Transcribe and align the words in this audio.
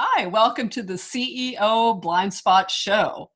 Hi, 0.00 0.26
welcome 0.26 0.68
to 0.68 0.84
the 0.84 0.94
CEO 0.94 2.00
Blind 2.00 2.32
Spot 2.32 2.70
Show. 2.70 3.32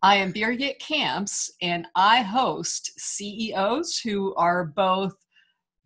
I 0.00 0.16
am 0.16 0.32
Birgit 0.32 0.78
Kamps, 0.78 1.50
and 1.60 1.86
I 1.94 2.22
host 2.22 2.90
CEOs 2.98 3.98
who 3.98 4.34
are 4.36 4.64
both 4.64 5.14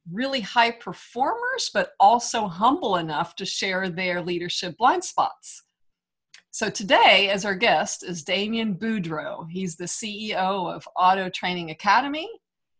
really 0.09 0.41
high 0.41 0.71
performers, 0.71 1.73
but 1.75 1.95
also 1.99 2.47
humble 2.47 2.95
enough 2.95 3.35
to 3.37 3.45
share 3.45 3.89
their 3.89 4.23
leadership 4.23 4.79
blind 4.79 5.03
spots. 5.03 5.65
So 6.53 6.71
today, 6.71 7.29
as 7.31 7.45
our 7.45 7.57
guest, 7.57 8.05
is 8.05 8.23
Damien 8.23 8.77
Boudreaux. 8.77 9.51
He's 9.51 9.75
the 9.75 9.87
CEO 9.87 10.73
of 10.73 10.87
Auto 10.95 11.29
Training 11.29 11.73
Academy 11.73 12.31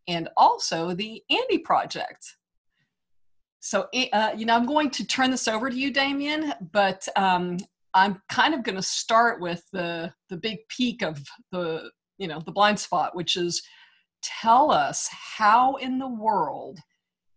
and 0.07 0.29
also 0.37 0.95
the 0.95 1.21
Andy 1.29 1.59
Project. 1.59 2.37
So, 3.61 3.89
eh, 3.93 4.09
uh, 4.13 4.33
you 4.37 4.47
know, 4.47 4.57
I'm 4.57 4.67
going 4.67 4.91
to 4.91 5.07
turn 5.07 5.31
this 5.31 5.47
over 5.47 5.69
to 5.71 5.77
you, 5.77 5.93
Damien, 5.93 6.55
but 6.73 7.07
um, 7.17 7.59
I'm 7.95 8.21
kind 8.31 8.55
of 8.55 8.63
going 8.63 8.77
to 8.77 8.83
start 8.83 9.41
with 9.41 9.63
the 9.73 10.13
the 10.29 10.37
big 10.37 10.59
peak 10.69 11.03
of 11.03 11.23
the 11.53 11.91
you 12.19 12.27
know 12.27 12.41
the 12.41 12.53
blind 12.53 12.79
spot, 12.79 13.15
which 13.15 13.37
is 13.37 13.63
tell 14.23 14.71
us 14.71 15.09
how 15.11 15.77
in 15.77 15.99
the 15.99 16.09
world 16.09 16.79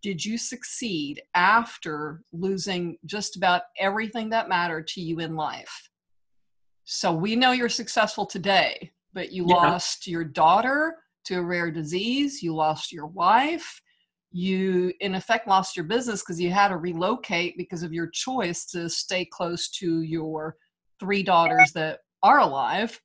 did 0.02 0.24
you 0.24 0.38
succeed 0.38 1.22
after 1.34 2.24
losing 2.34 2.98
just 3.06 3.38
about 3.38 3.64
everything 3.80 4.30
that 4.30 4.50
mattered 4.50 4.88
to 4.88 5.02
you 5.02 5.20
in 5.20 5.36
life? 5.36 5.90
So 6.84 7.14
we 7.14 7.38
know 7.38 7.54
you're 7.54 7.70
successful 7.70 8.26
today, 8.26 8.92
but 9.14 9.32
you 9.32 9.46
yeah. 9.48 9.56
lost 9.56 10.06
your 10.06 10.26
daughter 10.26 10.98
to 11.26 11.36
a 11.36 11.42
rare 11.42 11.72
disease, 11.72 12.44
you 12.44 12.54
lost 12.54 12.92
your 12.92 13.08
wife, 13.08 13.82
you 14.34 14.92
in 15.00 15.14
effect 15.14 15.48
lost 15.48 15.78
your 15.78 15.86
business 15.86 16.22
because 16.22 16.42
you 16.42 16.50
had 16.50 16.70
to 16.70 16.78
relocate 16.78 17.56
because 17.56 17.84
of 17.84 17.94
your 17.94 18.08
choice 18.08 18.66
to 18.66 18.90
stay 18.90 19.24
close 19.24 19.70
to 19.70 20.02
your 20.02 20.58
three 21.00 21.22
daughters 21.22 21.72
that 21.74 22.00
are 22.24 22.40
alive. 22.40 23.00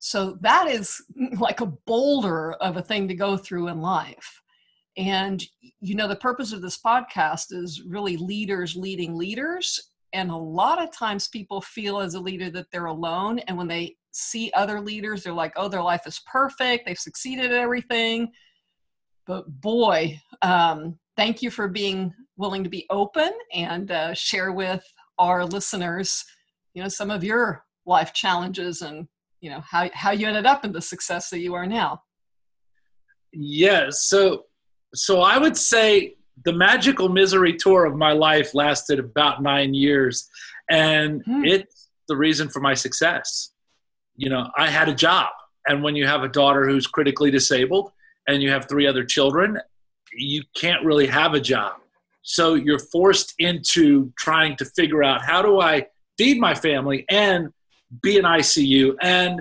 So 0.00 0.36
that 0.40 0.68
is 0.68 1.00
like 1.38 1.60
a 1.60 1.72
boulder 1.86 2.52
of 2.54 2.76
a 2.76 2.82
thing 2.82 3.06
to 3.08 3.14
go 3.14 3.36
through 3.36 3.68
in 3.68 3.80
life. 3.80 4.42
And 4.96 5.42
you 5.80 5.94
know 5.94 6.08
the 6.08 6.16
purpose 6.16 6.52
of 6.52 6.62
this 6.62 6.80
podcast 6.84 7.52
is 7.52 7.84
really 7.86 8.16
leaders 8.16 8.74
leading 8.74 9.14
leaders 9.16 9.90
and 10.12 10.30
a 10.30 10.36
lot 10.36 10.82
of 10.82 10.90
times 10.90 11.28
people 11.28 11.60
feel 11.60 12.00
as 12.00 12.14
a 12.14 12.20
leader 12.20 12.50
that 12.50 12.66
they're 12.72 12.86
alone 12.86 13.38
and 13.40 13.56
when 13.56 13.68
they 13.68 13.94
see 14.10 14.50
other 14.56 14.80
leaders 14.80 15.22
they're 15.22 15.32
like 15.32 15.52
oh 15.54 15.68
their 15.68 15.82
life 15.82 16.04
is 16.04 16.20
perfect. 16.26 16.84
They've 16.84 16.98
succeeded 16.98 17.52
at 17.52 17.60
everything 17.60 18.32
but 19.28 19.60
boy, 19.60 20.18
um, 20.40 20.98
thank 21.16 21.42
you 21.42 21.50
for 21.50 21.68
being 21.68 22.12
willing 22.38 22.64
to 22.64 22.70
be 22.70 22.86
open 22.90 23.30
and 23.52 23.90
uh, 23.90 24.14
share 24.14 24.52
with 24.52 24.82
our 25.18 25.44
listeners, 25.44 26.24
you 26.72 26.82
know, 26.82 26.88
some 26.88 27.10
of 27.10 27.22
your 27.22 27.62
life 27.86 28.12
challenges 28.12 28.82
and 28.82 29.06
you 29.40 29.50
know 29.50 29.60
how 29.60 29.88
how 29.92 30.10
you 30.10 30.26
ended 30.26 30.46
up 30.46 30.64
in 30.64 30.72
the 30.72 30.80
success 30.80 31.30
that 31.30 31.38
you 31.38 31.54
are 31.54 31.66
now. 31.66 32.02
Yeah, 33.32 33.90
so 33.90 34.46
so 34.94 35.20
I 35.20 35.38
would 35.38 35.56
say 35.56 36.16
the 36.44 36.52
magical 36.52 37.08
misery 37.08 37.54
tour 37.54 37.84
of 37.84 37.96
my 37.96 38.12
life 38.12 38.54
lasted 38.54 38.98
about 38.98 39.42
nine 39.42 39.74
years, 39.74 40.28
and 40.70 41.22
hmm. 41.24 41.44
it's 41.44 41.90
the 42.08 42.16
reason 42.16 42.48
for 42.48 42.60
my 42.60 42.74
success. 42.74 43.52
You 44.16 44.30
know, 44.30 44.48
I 44.56 44.68
had 44.68 44.88
a 44.88 44.94
job, 44.94 45.28
and 45.66 45.82
when 45.82 45.94
you 45.94 46.06
have 46.06 46.24
a 46.24 46.28
daughter 46.28 46.66
who's 46.66 46.86
critically 46.86 47.30
disabled, 47.30 47.92
and 48.28 48.42
you 48.42 48.50
have 48.50 48.68
three 48.68 48.86
other 48.86 49.04
children, 49.04 49.58
you 50.12 50.42
can't 50.54 50.84
really 50.84 51.06
have 51.06 51.34
a 51.34 51.40
job. 51.40 51.72
So 52.22 52.54
you're 52.54 52.78
forced 52.78 53.34
into 53.38 54.12
trying 54.18 54.54
to 54.56 54.64
figure 54.64 55.02
out 55.02 55.22
how 55.24 55.42
do 55.42 55.60
I 55.60 55.86
feed 56.18 56.38
my 56.38 56.54
family 56.54 57.04
and 57.08 57.48
be 58.02 58.18
an 58.18 58.24
ICU 58.24 58.94
and 59.00 59.40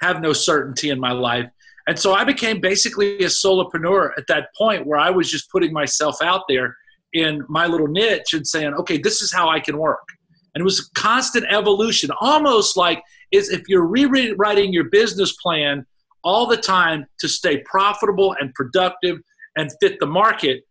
have 0.00 0.20
no 0.22 0.32
certainty 0.32 0.90
in 0.90 1.00
my 1.00 1.12
life. 1.12 1.50
And 1.88 1.98
so 1.98 2.14
I 2.14 2.22
became 2.24 2.60
basically 2.60 3.18
a 3.18 3.28
solopreneur 3.28 4.10
at 4.16 4.26
that 4.28 4.50
point 4.56 4.86
where 4.86 4.98
I 4.98 5.10
was 5.10 5.30
just 5.30 5.50
putting 5.50 5.72
myself 5.72 6.16
out 6.22 6.42
there 6.48 6.76
in 7.12 7.42
my 7.48 7.66
little 7.66 7.88
niche 7.88 8.34
and 8.34 8.46
saying, 8.46 8.74
okay, 8.74 8.98
this 8.98 9.20
is 9.20 9.32
how 9.32 9.48
I 9.48 9.58
can 9.58 9.78
work. 9.78 10.06
And 10.54 10.60
it 10.62 10.64
was 10.64 10.80
a 10.80 11.00
constant 11.00 11.46
evolution, 11.48 12.10
almost 12.20 12.76
like 12.76 13.02
if 13.32 13.62
you're 13.68 13.86
rewriting 13.86 14.72
your 14.72 14.84
business 14.84 15.32
plan 15.32 15.86
all 16.24 16.46
the 16.46 16.56
time 16.56 17.06
to 17.20 17.28
stay 17.28 17.58
profitable 17.58 18.34
and 18.40 18.52
productive 18.54 19.18
and 19.56 19.70
fit 19.80 19.98
the 20.00 20.06
market. 20.06 20.64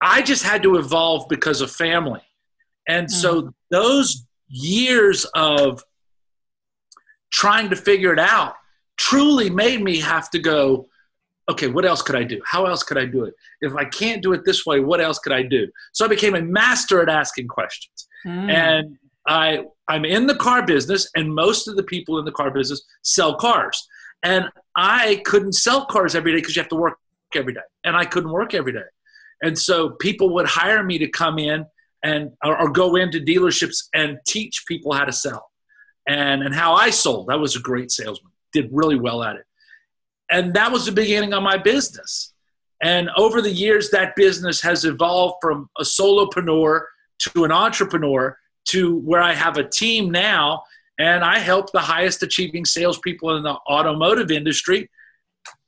I 0.00 0.22
just 0.22 0.42
had 0.42 0.62
to 0.64 0.76
evolve 0.76 1.28
because 1.28 1.60
of 1.60 1.70
family. 1.70 2.22
And 2.88 3.06
mm-hmm. 3.06 3.20
so 3.20 3.54
those 3.70 4.26
years 4.48 5.24
of 5.34 5.82
trying 7.32 7.70
to 7.70 7.76
figure 7.76 8.12
it 8.12 8.18
out 8.18 8.54
truly 8.98 9.48
made 9.50 9.82
me 9.82 9.98
have 10.00 10.30
to 10.30 10.38
go, 10.38 10.88
okay, 11.50 11.66
what 11.66 11.84
else 11.84 12.02
could 12.02 12.16
I 12.16 12.24
do? 12.24 12.40
How 12.44 12.66
else 12.66 12.82
could 12.82 12.98
I 12.98 13.04
do 13.04 13.24
it? 13.24 13.34
If 13.60 13.74
I 13.74 13.84
can't 13.84 14.22
do 14.22 14.32
it 14.32 14.44
this 14.44 14.64
way, 14.64 14.80
what 14.80 15.00
else 15.00 15.18
could 15.18 15.32
I 15.32 15.42
do? 15.42 15.68
So 15.92 16.04
I 16.04 16.08
became 16.08 16.34
a 16.34 16.42
master 16.42 17.02
at 17.02 17.08
asking 17.08 17.48
questions. 17.48 18.08
Mm. 18.26 18.50
And 18.50 18.98
I 19.26 19.64
I'm 19.88 20.04
in 20.04 20.26
the 20.26 20.34
car 20.34 20.64
business 20.64 21.08
and 21.16 21.34
most 21.34 21.68
of 21.68 21.76
the 21.76 21.82
people 21.82 22.18
in 22.18 22.24
the 22.24 22.32
car 22.32 22.50
business 22.50 22.82
sell 23.02 23.34
cars. 23.34 23.86
And 24.22 24.48
I 24.76 25.22
couldn't 25.24 25.52
sell 25.52 25.86
cars 25.86 26.14
every 26.14 26.32
day 26.32 26.38
because 26.38 26.56
you 26.56 26.62
have 26.62 26.70
to 26.70 26.76
work 26.76 26.98
every 27.34 27.54
day. 27.54 27.60
And 27.84 27.96
I 27.96 28.04
couldn't 28.04 28.30
work 28.30 28.54
every 28.54 28.72
day. 28.72 28.80
And 29.42 29.58
so 29.58 29.90
people 29.90 30.32
would 30.34 30.46
hire 30.46 30.82
me 30.82 30.98
to 30.98 31.08
come 31.08 31.38
in 31.38 31.66
and 32.04 32.30
or, 32.44 32.60
or 32.60 32.70
go 32.70 32.96
into 32.96 33.20
dealerships 33.20 33.88
and 33.94 34.18
teach 34.26 34.64
people 34.66 34.92
how 34.92 35.04
to 35.04 35.12
sell 35.12 35.50
and, 36.06 36.42
and 36.42 36.54
how 36.54 36.74
I 36.74 36.90
sold. 36.90 37.30
I 37.30 37.36
was 37.36 37.56
a 37.56 37.60
great 37.60 37.90
salesman, 37.90 38.32
did 38.52 38.68
really 38.72 38.96
well 38.96 39.22
at 39.22 39.36
it. 39.36 39.44
And 40.30 40.54
that 40.54 40.72
was 40.72 40.86
the 40.86 40.92
beginning 40.92 41.34
of 41.34 41.42
my 41.42 41.56
business. 41.56 42.32
And 42.82 43.10
over 43.16 43.40
the 43.40 43.50
years, 43.50 43.90
that 43.90 44.16
business 44.16 44.60
has 44.62 44.84
evolved 44.84 45.36
from 45.40 45.68
a 45.78 45.82
solopreneur 45.82 46.82
to 47.20 47.44
an 47.44 47.52
entrepreneur 47.52 48.36
to 48.64 48.96
where 48.98 49.22
I 49.22 49.34
have 49.34 49.56
a 49.56 49.68
team 49.68 50.10
now 50.10 50.62
and 50.98 51.24
I 51.24 51.38
help 51.38 51.72
the 51.72 51.80
highest 51.80 52.22
achieving 52.22 52.64
salespeople 52.64 53.36
in 53.36 53.42
the 53.42 53.56
automotive 53.68 54.30
industry 54.30 54.88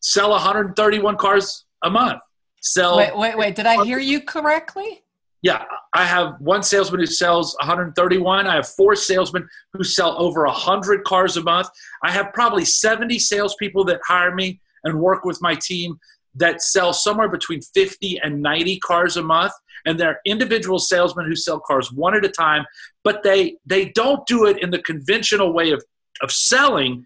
sell 0.00 0.30
131 0.30 1.16
cars 1.16 1.64
a 1.82 1.90
month. 1.90 2.20
Sell. 2.60 2.96
Wait, 2.96 3.16
wait, 3.16 3.36
wait. 3.36 3.54
Did 3.54 3.66
I 3.66 3.84
hear 3.84 3.98
you 3.98 4.20
correctly? 4.20 5.02
Yeah, 5.42 5.64
I 5.92 6.06
have 6.06 6.40
one 6.40 6.62
salesman 6.62 7.00
who 7.00 7.06
sells 7.06 7.54
131. 7.60 8.46
I 8.46 8.54
have 8.54 8.68
four 8.68 8.96
salesmen 8.96 9.46
who 9.74 9.84
sell 9.84 10.16
over 10.18 10.46
100 10.46 11.04
cars 11.04 11.36
a 11.36 11.42
month. 11.42 11.68
I 12.02 12.10
have 12.10 12.32
probably 12.32 12.64
70 12.64 13.18
salespeople 13.18 13.84
that 13.84 14.00
hire 14.06 14.34
me 14.34 14.60
and 14.84 14.98
work 14.98 15.26
with 15.26 15.42
my 15.42 15.54
team 15.54 15.98
that 16.36 16.62
sell 16.62 16.94
somewhere 16.94 17.28
between 17.28 17.60
50 17.60 18.20
and 18.22 18.40
90 18.40 18.78
cars 18.80 19.18
a 19.18 19.22
month 19.22 19.52
and 19.84 19.98
they're 19.98 20.20
individual 20.24 20.78
salesmen 20.78 21.26
who 21.26 21.36
sell 21.36 21.60
cars 21.60 21.92
one 21.92 22.14
at 22.14 22.24
a 22.24 22.28
time 22.28 22.64
but 23.02 23.22
they 23.22 23.56
they 23.66 23.86
don't 23.90 24.26
do 24.26 24.46
it 24.46 24.62
in 24.62 24.70
the 24.70 24.82
conventional 24.82 25.52
way 25.52 25.70
of 25.70 25.82
of 26.22 26.30
selling 26.30 27.04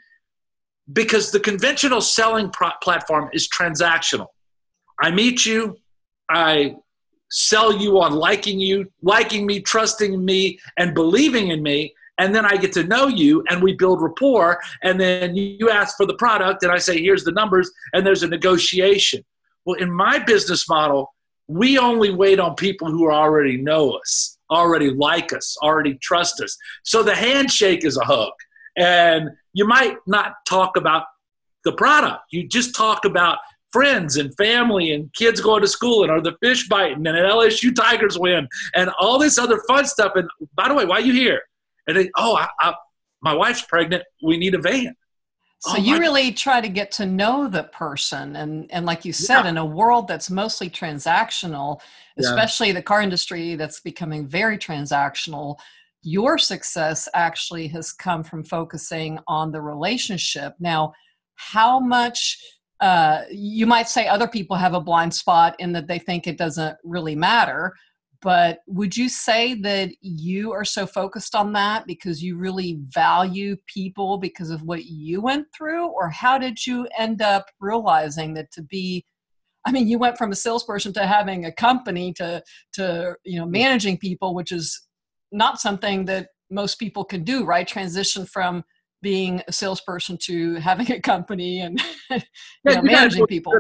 because 0.93 1.31
the 1.31 1.41
conventional 1.41 2.01
selling 2.01 2.51
pro- 2.51 2.71
platform 2.83 3.29
is 3.33 3.49
transactional 3.49 4.27
i 5.01 5.11
meet 5.11 5.45
you 5.45 5.77
i 6.29 6.75
sell 7.31 7.77
you 7.77 8.01
on 8.01 8.13
liking 8.13 8.59
you 8.59 8.91
liking 9.03 9.47
me 9.47 9.61
trusting 9.61 10.25
me 10.25 10.59
and 10.79 10.95
believing 10.95 11.49
in 11.49 11.63
me 11.63 11.93
and 12.19 12.35
then 12.35 12.45
I 12.45 12.57
get 12.57 12.73
to 12.73 12.85
know 12.85 13.07
you 13.07 13.45
and 13.49 13.63
we 13.63 13.75
build 13.75 14.03
rapport 14.03 14.59
and 14.83 15.01
then 15.01 15.37
you 15.37 15.71
ask 15.71 15.97
for 15.97 16.05
the 16.05 16.15
product 16.15 16.63
and 16.63 16.73
I 16.73 16.79
say 16.79 17.01
here's 17.01 17.25
the 17.25 17.33
numbers 17.33 17.71
and 17.93 18.05
there's 18.05 18.25
a 18.25 18.29
negotiation. 18.29 19.25
Well, 19.65 19.77
in 19.77 19.91
my 19.91 20.19
business 20.19 20.69
model, 20.69 21.15
we 21.49 21.79
only 21.79 22.11
wait 22.11 22.39
on 22.39 22.55
people 22.55 22.89
who 22.89 23.11
already 23.11 23.57
know 23.57 23.93
us, 23.93 24.39
already 24.51 24.91
like 24.91 25.33
us, 25.33 25.57
already 25.63 25.95
trust 26.03 26.41
us. 26.41 26.57
So 26.85 27.03
the 27.03 27.15
handshake 27.15 27.85
is 27.85 27.97
a 27.97 28.05
hug. 28.05 28.33
And 28.77 29.31
you 29.55 29.67
might 29.67 29.97
not 30.07 30.35
talk 30.47 30.77
about 30.77 31.05
the 31.65 31.73
product. 31.73 32.23
You 32.31 32.47
just 32.47 32.77
talk 32.77 33.05
about 33.05 33.39
friends 33.73 34.17
and 34.17 34.35
family 34.37 34.93
and 34.93 35.13
kids 35.15 35.41
going 35.41 35.63
to 35.63 35.69
school 35.69 36.03
and 36.03 36.13
are 36.13 36.23
the 36.23 36.37
fish 36.43 36.69
biting 36.69 37.07
and 37.07 37.17
an 37.17 37.25
LSU 37.25 37.75
Tigers 37.75 38.19
win 38.19 38.49
and 38.75 38.91
all 39.01 39.19
this 39.19 39.39
other 39.39 39.61
fun 39.67 39.85
stuff. 39.85 40.13
And 40.15 40.29
by 40.55 40.69
the 40.69 40.75
way, 40.75 40.85
why 40.85 40.97
are 40.97 41.01
you 41.01 41.13
here? 41.13 41.43
and 41.89 41.97
they, 41.97 42.11
oh, 42.17 42.37
I, 42.37 42.49
I, 42.61 42.75
my 43.23 43.35
wife's 43.35 43.63
pregnant. 43.63 44.05
We 44.23 44.37
need 44.37 44.55
a 44.55 44.61
van. 44.61 44.95
So 45.61 45.73
oh, 45.73 45.77
you 45.77 45.99
really 45.99 46.31
try 46.31 46.61
to 46.61 46.69
get 46.69 46.93
to 46.93 47.07
know 47.07 47.49
the 47.49 47.65
person, 47.65 48.37
and 48.37 48.71
and 48.71 48.87
like 48.87 49.05
you 49.05 49.13
said, 49.13 49.43
yeah. 49.43 49.49
in 49.49 49.57
a 49.57 49.65
world 49.65 50.07
that's 50.07 50.31
mostly 50.31 50.71
transactional, 50.71 51.81
especially 52.17 52.69
yeah. 52.69 52.75
the 52.75 52.83
car 52.83 53.03
industry 53.03 53.57
that's 53.57 53.81
becoming 53.81 54.29
very 54.29 54.57
transactional, 54.57 55.57
your 56.03 56.39
success 56.39 57.09
actually 57.13 57.67
has 57.69 57.93
come 57.93 58.23
from 58.23 58.45
focusing 58.45 59.19
on 59.27 59.51
the 59.51 59.61
relationship. 59.61 60.55
Now, 60.61 60.93
how 61.35 61.81
much 61.81 62.39
uh, 62.81 63.23
you 63.31 63.67
might 63.67 63.89
say 63.89 64.07
other 64.07 64.29
people 64.29 64.57
have 64.57 64.75
a 64.75 64.81
blind 64.81 65.13
spot 65.13 65.57
in 65.59 65.73
that 65.73 65.89
they 65.89 65.99
think 65.99 66.27
it 66.27 66.39
doesn't 66.39 66.77
really 66.85 67.17
matter, 67.17 67.75
but 68.21 68.61
would 68.67 68.97
you 68.97 69.09
say 69.09 69.55
that 69.55 69.91
you 70.01 70.53
are 70.53 70.65
so 70.65 70.87
focused 70.87 71.35
on 71.35 71.53
that 71.53 71.87
because 71.87 72.23
you 72.23 72.37
really 72.37 72.79
value 72.89 73.57
people 73.67 74.19
because 74.19 74.51
of 74.51 74.63
what 74.63 74.85
you 74.87 75.21
went 75.21 75.47
through 75.57 75.87
or 75.87 76.09
how 76.09 76.37
did 76.37 76.67
you 76.67 76.89
end 76.99 77.23
up 77.23 77.47
realizing 77.61 78.35
that 78.35 78.51
to 78.53 78.63
be 78.63 79.05
I 79.67 79.73
mean, 79.73 79.87
you 79.87 79.99
went 79.99 80.17
from 80.17 80.33
a 80.33 80.37
salesperson 80.37 80.95
to 80.95 81.07
having 81.07 81.45
a 81.45 81.53
company 81.53 82.15
to 82.15 82.43
to 82.75 83.17
you 83.25 83.39
know 83.39 83.45
managing 83.45 83.99
people, 83.99 84.35
which 84.35 84.51
is 84.51 84.89
not 85.31 85.61
something 85.61 86.07
that 86.07 86.29
most 86.51 86.79
people 86.79 87.05
can 87.05 87.23
do, 87.23 87.45
right? 87.45 87.69
Transition 87.69 88.25
from 88.25 88.65
being 89.03 89.43
a 89.47 89.53
salesperson 89.53 90.17
to 90.23 90.55
having 90.55 90.91
a 90.91 91.01
company 91.01 91.61
and 91.61 91.83
you 92.11 92.21
yeah, 92.65 92.75
know, 92.75 92.83
managing 92.83 93.27
people. 93.27 93.53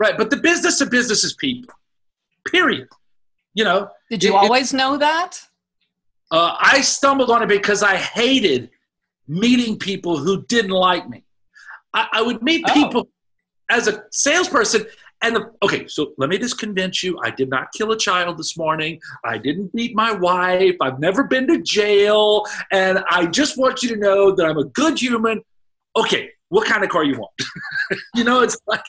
Right, 0.00 0.16
but 0.16 0.30
the 0.30 0.36
business 0.36 0.80
of 0.80 0.90
business 0.90 1.24
is 1.24 1.34
people. 1.34 1.74
Period. 2.50 2.88
You 3.54 3.64
know. 3.64 3.90
Did 4.10 4.24
you 4.24 4.34
it, 4.34 4.36
always 4.36 4.72
know 4.72 4.96
that? 4.98 5.38
Uh, 6.30 6.56
I 6.58 6.80
stumbled 6.82 7.30
on 7.30 7.42
it 7.42 7.48
because 7.48 7.82
I 7.82 7.96
hated 7.96 8.70
meeting 9.26 9.78
people 9.78 10.18
who 10.18 10.44
didn't 10.46 10.70
like 10.70 11.08
me. 11.08 11.24
I, 11.94 12.08
I 12.12 12.22
would 12.22 12.42
meet 12.42 12.64
oh. 12.68 12.74
people 12.74 13.08
as 13.70 13.88
a 13.88 14.04
salesperson, 14.10 14.86
and 15.22 15.34
the, 15.34 15.52
okay, 15.62 15.86
so 15.88 16.12
let 16.16 16.30
me 16.30 16.38
just 16.38 16.58
convince 16.58 17.02
you 17.02 17.18
I 17.22 17.30
did 17.30 17.50
not 17.50 17.72
kill 17.72 17.90
a 17.90 17.98
child 17.98 18.38
this 18.38 18.56
morning. 18.56 19.00
I 19.24 19.36
didn't 19.36 19.72
beat 19.74 19.94
my 19.96 20.12
wife. 20.12 20.76
I've 20.80 21.00
never 21.00 21.24
been 21.24 21.46
to 21.48 21.60
jail. 21.60 22.44
And 22.70 23.02
I 23.10 23.26
just 23.26 23.58
want 23.58 23.82
you 23.82 23.88
to 23.90 23.96
know 23.96 24.34
that 24.34 24.46
I'm 24.46 24.58
a 24.58 24.64
good 24.64 25.00
human. 25.00 25.42
Okay, 25.96 26.30
what 26.50 26.66
kind 26.66 26.82
of 26.82 26.90
car 26.90 27.04
you 27.04 27.18
want? 27.18 27.32
you 28.14 28.24
know, 28.24 28.40
it's 28.40 28.56
like 28.66 28.82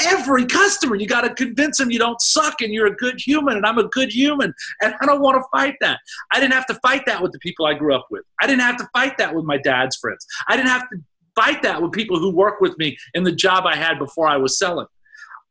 every 0.00 0.46
customer, 0.46 0.96
you 0.96 1.06
got 1.06 1.22
to 1.22 1.34
convince 1.34 1.78
them 1.78 1.90
you 1.90 1.98
don't 1.98 2.20
suck 2.20 2.60
and 2.60 2.72
you're 2.72 2.86
a 2.86 2.96
good 2.96 3.20
human 3.20 3.56
and 3.56 3.66
I'm 3.66 3.78
a 3.78 3.88
good 3.88 4.10
human. 4.10 4.54
And 4.80 4.94
I 5.00 5.06
don't 5.06 5.20
want 5.20 5.36
to 5.36 5.44
fight 5.50 5.76
that. 5.80 6.00
I 6.32 6.40
didn't 6.40 6.54
have 6.54 6.66
to 6.66 6.74
fight 6.76 7.04
that 7.06 7.22
with 7.22 7.32
the 7.32 7.38
people 7.40 7.66
I 7.66 7.74
grew 7.74 7.94
up 7.94 8.06
with. 8.10 8.22
I 8.40 8.46
didn't 8.46 8.62
have 8.62 8.78
to 8.78 8.88
fight 8.92 9.18
that 9.18 9.34
with 9.34 9.44
my 9.44 9.58
dad's 9.58 9.96
friends. 9.96 10.26
I 10.48 10.56
didn't 10.56 10.70
have 10.70 10.88
to 10.90 10.98
fight 11.34 11.62
that 11.62 11.80
with 11.80 11.92
people 11.92 12.18
who 12.18 12.30
work 12.34 12.60
with 12.60 12.76
me 12.78 12.96
in 13.14 13.24
the 13.24 13.32
job 13.32 13.64
I 13.66 13.76
had 13.76 13.98
before 13.98 14.26
I 14.26 14.36
was 14.36 14.58
selling. 14.58 14.86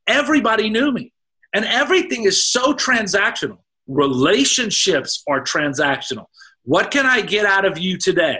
Everybody 0.07 0.69
knew 0.69 0.91
me. 0.91 1.13
And 1.53 1.65
everything 1.65 2.23
is 2.23 2.45
so 2.45 2.73
transactional. 2.73 3.57
Relationships 3.87 5.23
are 5.27 5.43
transactional. 5.43 6.25
What 6.63 6.91
can 6.91 7.05
I 7.05 7.21
get 7.21 7.45
out 7.45 7.65
of 7.65 7.77
you 7.77 7.97
today? 7.97 8.39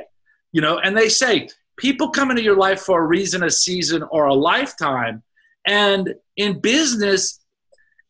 You 0.53 0.61
know, 0.61 0.79
and 0.79 0.95
they 0.95 1.09
say 1.09 1.49
people 1.81 2.11
come 2.11 2.29
into 2.29 2.43
your 2.43 2.55
life 2.55 2.81
for 2.81 3.01
a 3.01 3.05
reason, 3.05 3.43
a 3.43 3.49
season, 3.49 4.03
or 4.11 4.25
a 4.25 4.33
lifetime. 4.33 5.23
And 5.65 6.13
in 6.37 6.59
business, 6.59 7.39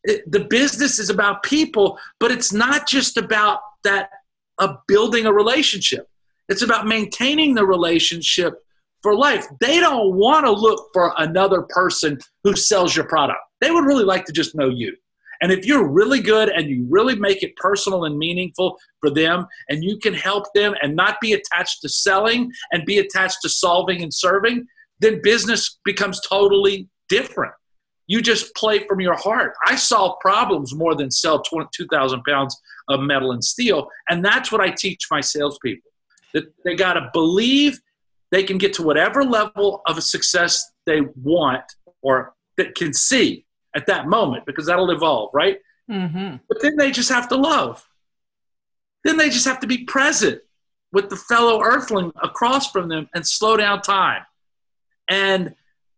it, 0.04 0.30
the 0.30 0.44
business 0.44 0.98
is 0.98 1.08
about 1.08 1.42
people, 1.42 1.98
but 2.20 2.30
it's 2.30 2.52
not 2.52 2.86
just 2.86 3.16
about 3.16 3.60
that 3.84 4.10
of 4.58 4.76
building 4.86 5.24
a 5.24 5.32
relationship. 5.32 6.06
It's 6.50 6.62
about 6.62 6.86
maintaining 6.86 7.54
the 7.54 7.64
relationship 7.64 8.54
for 9.02 9.16
life. 9.16 9.46
They 9.60 9.80
don't 9.80 10.14
want 10.14 10.44
to 10.44 10.52
look 10.52 10.90
for 10.92 11.14
another 11.16 11.62
person 11.62 12.18
who 12.44 12.54
sells 12.54 12.94
your 12.94 13.06
product. 13.06 13.40
They 13.62 13.70
would 13.70 13.86
really 13.86 14.04
like 14.04 14.26
to 14.26 14.32
just 14.32 14.54
know 14.54 14.68
you. 14.68 14.94
And 15.42 15.52
if 15.52 15.66
you're 15.66 15.86
really 15.86 16.20
good 16.20 16.48
and 16.48 16.70
you 16.70 16.86
really 16.88 17.16
make 17.16 17.42
it 17.42 17.54
personal 17.56 18.04
and 18.04 18.16
meaningful 18.16 18.78
for 19.00 19.10
them, 19.10 19.46
and 19.68 19.82
you 19.84 19.98
can 19.98 20.14
help 20.14 20.44
them 20.54 20.74
and 20.80 20.94
not 20.96 21.20
be 21.20 21.32
attached 21.32 21.82
to 21.82 21.88
selling 21.88 22.50
and 22.70 22.86
be 22.86 22.98
attached 22.98 23.38
to 23.42 23.48
solving 23.48 24.02
and 24.02 24.14
serving, 24.14 24.66
then 25.00 25.20
business 25.22 25.78
becomes 25.84 26.20
totally 26.20 26.88
different. 27.08 27.52
You 28.06 28.22
just 28.22 28.54
play 28.54 28.86
from 28.86 29.00
your 29.00 29.16
heart. 29.16 29.54
I 29.66 29.74
solve 29.74 30.18
problems 30.20 30.74
more 30.74 30.94
than 30.94 31.10
sell 31.10 31.42
2,000 31.42 32.22
pounds 32.24 32.56
of 32.88 33.00
metal 33.00 33.32
and 33.32 33.42
steel. 33.42 33.88
And 34.08 34.24
that's 34.24 34.52
what 34.52 34.60
I 34.60 34.70
teach 34.70 35.06
my 35.10 35.20
salespeople 35.20 35.90
that 36.34 36.44
they 36.64 36.74
got 36.74 36.94
to 36.94 37.10
believe 37.12 37.78
they 38.30 38.42
can 38.42 38.58
get 38.58 38.72
to 38.74 38.82
whatever 38.82 39.22
level 39.24 39.82
of 39.86 40.02
success 40.02 40.72
they 40.86 41.02
want 41.22 41.62
or 42.00 42.34
that 42.56 42.74
can 42.74 42.92
see 42.92 43.44
at 43.74 43.86
that 43.86 44.06
moment 44.06 44.46
because 44.46 44.66
that'll 44.66 44.90
evolve, 44.90 45.30
right? 45.32 45.58
Mm-hmm. 45.90 46.36
But 46.48 46.62
then 46.62 46.76
they 46.76 46.90
just 46.90 47.08
have 47.08 47.28
to 47.28 47.36
love. 47.36 47.86
Then 49.04 49.16
they 49.16 49.30
just 49.30 49.46
have 49.46 49.60
to 49.60 49.66
be 49.66 49.84
present 49.84 50.40
with 50.92 51.08
the 51.08 51.16
fellow 51.16 51.62
earthling 51.62 52.12
across 52.22 52.70
from 52.70 52.88
them 52.88 53.08
and 53.14 53.26
slow 53.26 53.56
down 53.56 53.82
time. 53.82 54.22
And 55.08 55.54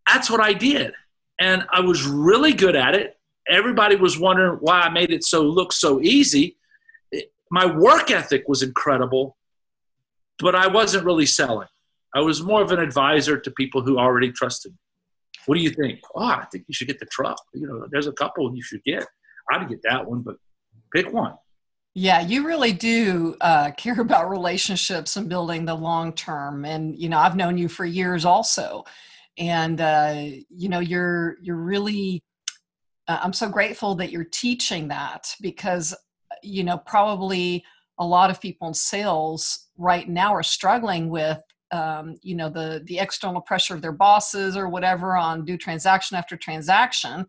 that's 0.07 0.29
what 0.29 0.41
I 0.41 0.53
did. 0.53 0.93
And 1.39 1.65
I 1.71 1.81
was 1.81 2.05
really 2.05 2.53
good 2.53 2.75
at 2.75 2.95
it. 2.95 3.17
Everybody 3.47 3.95
was 3.95 4.17
wondering 4.17 4.57
why 4.61 4.81
I 4.81 4.89
made 4.89 5.11
it 5.11 5.23
so 5.23 5.43
look 5.43 5.71
so 5.73 6.01
easy. 6.01 6.57
my 7.51 7.65
work 7.65 8.09
ethic 8.09 8.47
was 8.47 8.63
incredible, 8.63 9.37
but 10.39 10.55
I 10.55 10.67
wasn't 10.67 11.05
really 11.05 11.25
selling. 11.25 11.67
I 12.15 12.21
was 12.21 12.41
more 12.41 12.61
of 12.61 12.71
an 12.71 12.79
advisor 12.79 13.37
to 13.37 13.51
people 13.51 13.81
who 13.81 13.99
already 13.99 14.31
trusted 14.31 14.71
me. 14.71 14.77
What 15.45 15.55
do 15.55 15.61
you 15.61 15.69
think? 15.69 15.99
Oh, 16.15 16.23
I 16.23 16.45
think 16.51 16.65
you 16.67 16.73
should 16.73 16.87
get 16.87 16.99
the 16.99 17.05
truck. 17.05 17.37
You 17.53 17.67
know, 17.67 17.87
there's 17.91 18.07
a 18.07 18.13
couple 18.13 18.53
you 18.55 18.63
should 18.63 18.83
get. 18.83 19.05
I'd 19.51 19.69
get 19.69 19.79
that 19.83 20.05
one, 20.05 20.21
but 20.21 20.35
pick 20.93 21.11
one. 21.11 21.33
Yeah, 21.93 22.19
you 22.19 22.45
really 22.45 22.73
do 22.73 23.37
uh, 23.41 23.71
care 23.77 23.99
about 24.01 24.29
relationships 24.29 25.15
and 25.15 25.29
building 25.29 25.65
the 25.65 25.75
long 25.75 26.13
term. 26.13 26.65
And 26.65 26.95
you 26.97 27.09
know, 27.09 27.17
I've 27.17 27.35
known 27.35 27.57
you 27.57 27.69
for 27.69 27.85
years 27.85 28.25
also, 28.25 28.83
and 29.37 29.79
uh, 29.81 30.25
you 30.49 30.69
know, 30.69 30.79
you're 30.79 31.37
you're 31.41 31.55
really. 31.55 32.21
Uh, 33.07 33.19
I'm 33.21 33.33
so 33.33 33.47
grateful 33.47 33.93
that 33.95 34.11
you're 34.11 34.23
teaching 34.23 34.87
that 34.87 35.33
because 35.39 35.95
you 36.41 36.63
know 36.63 36.77
probably 36.77 37.63
a 37.99 38.05
lot 38.05 38.29
of 38.29 38.41
people 38.41 38.67
in 38.67 38.73
sales 38.73 39.67
right 39.77 40.09
now 40.09 40.33
are 40.33 40.43
struggling 40.43 41.09
with 41.09 41.39
um, 41.71 42.15
you 42.21 42.35
know 42.35 42.49
the 42.49 42.81
the 42.85 42.99
external 42.99 43.41
pressure 43.41 43.73
of 43.73 43.81
their 43.81 43.91
bosses 43.91 44.55
or 44.55 44.69
whatever 44.69 45.15
on 45.15 45.45
do 45.45 45.57
transaction 45.57 46.17
after 46.17 46.37
transaction. 46.37 47.25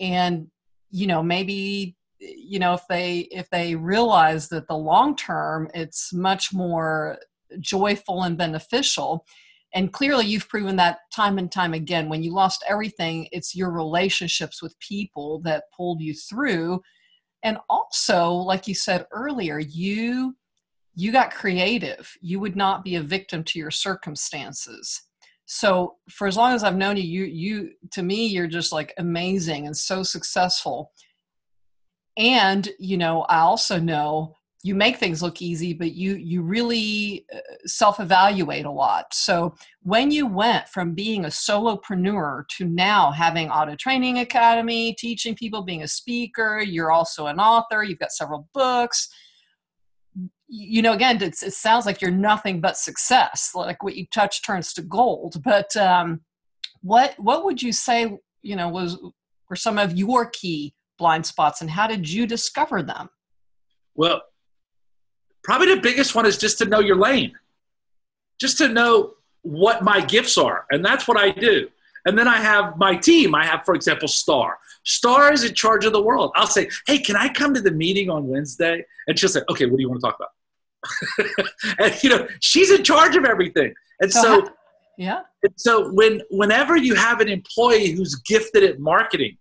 And 0.00 0.48
you 0.90 1.06
know 1.06 1.22
maybe 1.22 1.96
you 2.18 2.58
know 2.58 2.74
if 2.74 2.82
they 2.88 3.20
if 3.30 3.48
they 3.50 3.74
realize 3.74 4.48
that 4.48 4.68
the 4.68 4.76
long 4.76 5.16
term 5.16 5.68
it's 5.74 6.12
much 6.12 6.52
more 6.52 7.18
joyful 7.60 8.22
and 8.22 8.38
beneficial. 8.38 9.26
And 9.74 9.90
clearly 9.90 10.26
you've 10.26 10.50
proven 10.50 10.76
that 10.76 10.98
time 11.14 11.38
and 11.38 11.50
time 11.50 11.72
again. 11.72 12.10
When 12.10 12.22
you 12.22 12.32
lost 12.32 12.64
everything 12.68 13.28
it's 13.32 13.54
your 13.54 13.70
relationships 13.70 14.62
with 14.62 14.78
people 14.80 15.40
that 15.44 15.64
pulled 15.76 16.00
you 16.00 16.14
through. 16.14 16.82
And 17.42 17.58
also 17.68 18.32
like 18.32 18.66
you 18.66 18.74
said 18.74 19.06
earlier 19.12 19.58
you 19.58 20.36
you 20.94 21.12
got 21.12 21.32
creative. 21.32 22.16
You 22.20 22.40
would 22.40 22.56
not 22.56 22.84
be 22.84 22.96
a 22.96 23.02
victim 23.02 23.44
to 23.44 23.58
your 23.58 23.70
circumstances. 23.70 25.02
So 25.46 25.96
for 26.08 26.26
as 26.26 26.36
long 26.36 26.54
as 26.54 26.64
I've 26.64 26.76
known 26.76 26.96
you, 26.96 27.02
you 27.02 27.24
you 27.24 27.70
to 27.92 28.02
me 28.02 28.26
you're 28.26 28.46
just 28.46 28.72
like 28.72 28.94
amazing 28.98 29.66
and 29.66 29.76
so 29.76 30.02
successful. 30.02 30.92
And 32.16 32.68
you 32.78 32.96
know, 32.96 33.22
I 33.22 33.40
also 33.40 33.78
know 33.78 34.36
you 34.64 34.76
make 34.76 34.98
things 34.98 35.22
look 35.22 35.42
easy, 35.42 35.72
but 35.72 35.92
you 35.92 36.14
you 36.14 36.42
really 36.42 37.26
uh, 37.34 37.40
self-evaluate 37.66 38.64
a 38.64 38.70
lot. 38.70 39.12
So 39.12 39.54
when 39.82 40.10
you 40.10 40.26
went 40.26 40.68
from 40.68 40.94
being 40.94 41.24
a 41.24 41.28
solopreneur 41.28 42.46
to 42.56 42.64
now 42.64 43.10
having 43.10 43.50
auto 43.50 43.74
training 43.74 44.20
academy, 44.20 44.94
teaching 44.94 45.34
people, 45.34 45.62
being 45.62 45.82
a 45.82 45.88
speaker, 45.88 46.60
you're 46.60 46.92
also 46.92 47.26
an 47.26 47.40
author, 47.40 47.82
you've 47.82 47.98
got 47.98 48.12
several 48.12 48.48
books 48.54 49.08
you 50.54 50.82
know 50.82 50.92
again 50.92 51.20
it 51.22 51.34
sounds 51.34 51.86
like 51.86 52.02
you're 52.02 52.10
nothing 52.10 52.60
but 52.60 52.76
success 52.76 53.52
like 53.54 53.82
what 53.82 53.96
you 53.96 54.06
touch 54.12 54.42
turns 54.44 54.74
to 54.74 54.82
gold 54.82 55.42
but 55.42 55.74
um, 55.76 56.20
what 56.82 57.14
what 57.18 57.44
would 57.44 57.62
you 57.62 57.72
say 57.72 58.18
you 58.42 58.54
know 58.54 58.68
was 58.68 58.98
were 59.48 59.56
some 59.56 59.78
of 59.78 59.96
your 59.96 60.26
key 60.26 60.74
blind 60.98 61.24
spots 61.24 61.62
and 61.62 61.70
how 61.70 61.86
did 61.86 62.08
you 62.08 62.26
discover 62.26 62.82
them? 62.82 63.08
Well 63.94 64.22
probably 65.42 65.74
the 65.74 65.80
biggest 65.80 66.14
one 66.14 66.26
is 66.26 66.36
just 66.36 66.58
to 66.58 66.66
know 66.66 66.80
your 66.80 66.96
lane. 66.96 67.32
Just 68.38 68.58
to 68.58 68.68
know 68.68 69.14
what 69.40 69.82
my 69.82 70.04
gifts 70.04 70.36
are 70.36 70.66
and 70.70 70.84
that's 70.84 71.08
what 71.08 71.16
i 71.16 71.30
do. 71.30 71.68
And 72.04 72.18
then 72.18 72.28
i 72.28 72.36
have 72.36 72.76
my 72.76 72.94
team. 72.94 73.34
I 73.34 73.46
have 73.46 73.64
for 73.64 73.74
example 73.74 74.08
star. 74.08 74.58
Star 74.84 75.32
is 75.32 75.44
in 75.44 75.54
charge 75.54 75.84
of 75.86 75.92
the 75.92 76.02
world. 76.02 76.32
I'll 76.34 76.46
say 76.46 76.68
hey 76.86 76.98
can 76.98 77.16
i 77.16 77.28
come 77.28 77.54
to 77.54 77.60
the 77.62 77.72
meeting 77.72 78.10
on 78.10 78.28
wednesday? 78.28 78.84
And 79.06 79.18
she'll 79.18 79.30
say 79.30 79.40
okay 79.48 79.66
what 79.66 79.76
do 79.76 79.82
you 79.82 79.88
want 79.88 80.00
to 80.02 80.06
talk 80.06 80.16
about 80.16 80.30
and 81.78 82.02
you 82.02 82.10
know 82.10 82.26
she's 82.40 82.70
in 82.70 82.82
charge 82.82 83.16
of 83.16 83.24
everything. 83.24 83.72
And 84.00 84.12
so 84.12 84.48
yeah. 84.98 85.20
and 85.42 85.52
so 85.56 85.92
when 85.92 86.20
whenever 86.30 86.76
you 86.76 86.94
have 86.94 87.20
an 87.20 87.28
employee 87.28 87.90
who's 87.92 88.16
gifted 88.16 88.62
at 88.64 88.78
marketing 88.78 89.36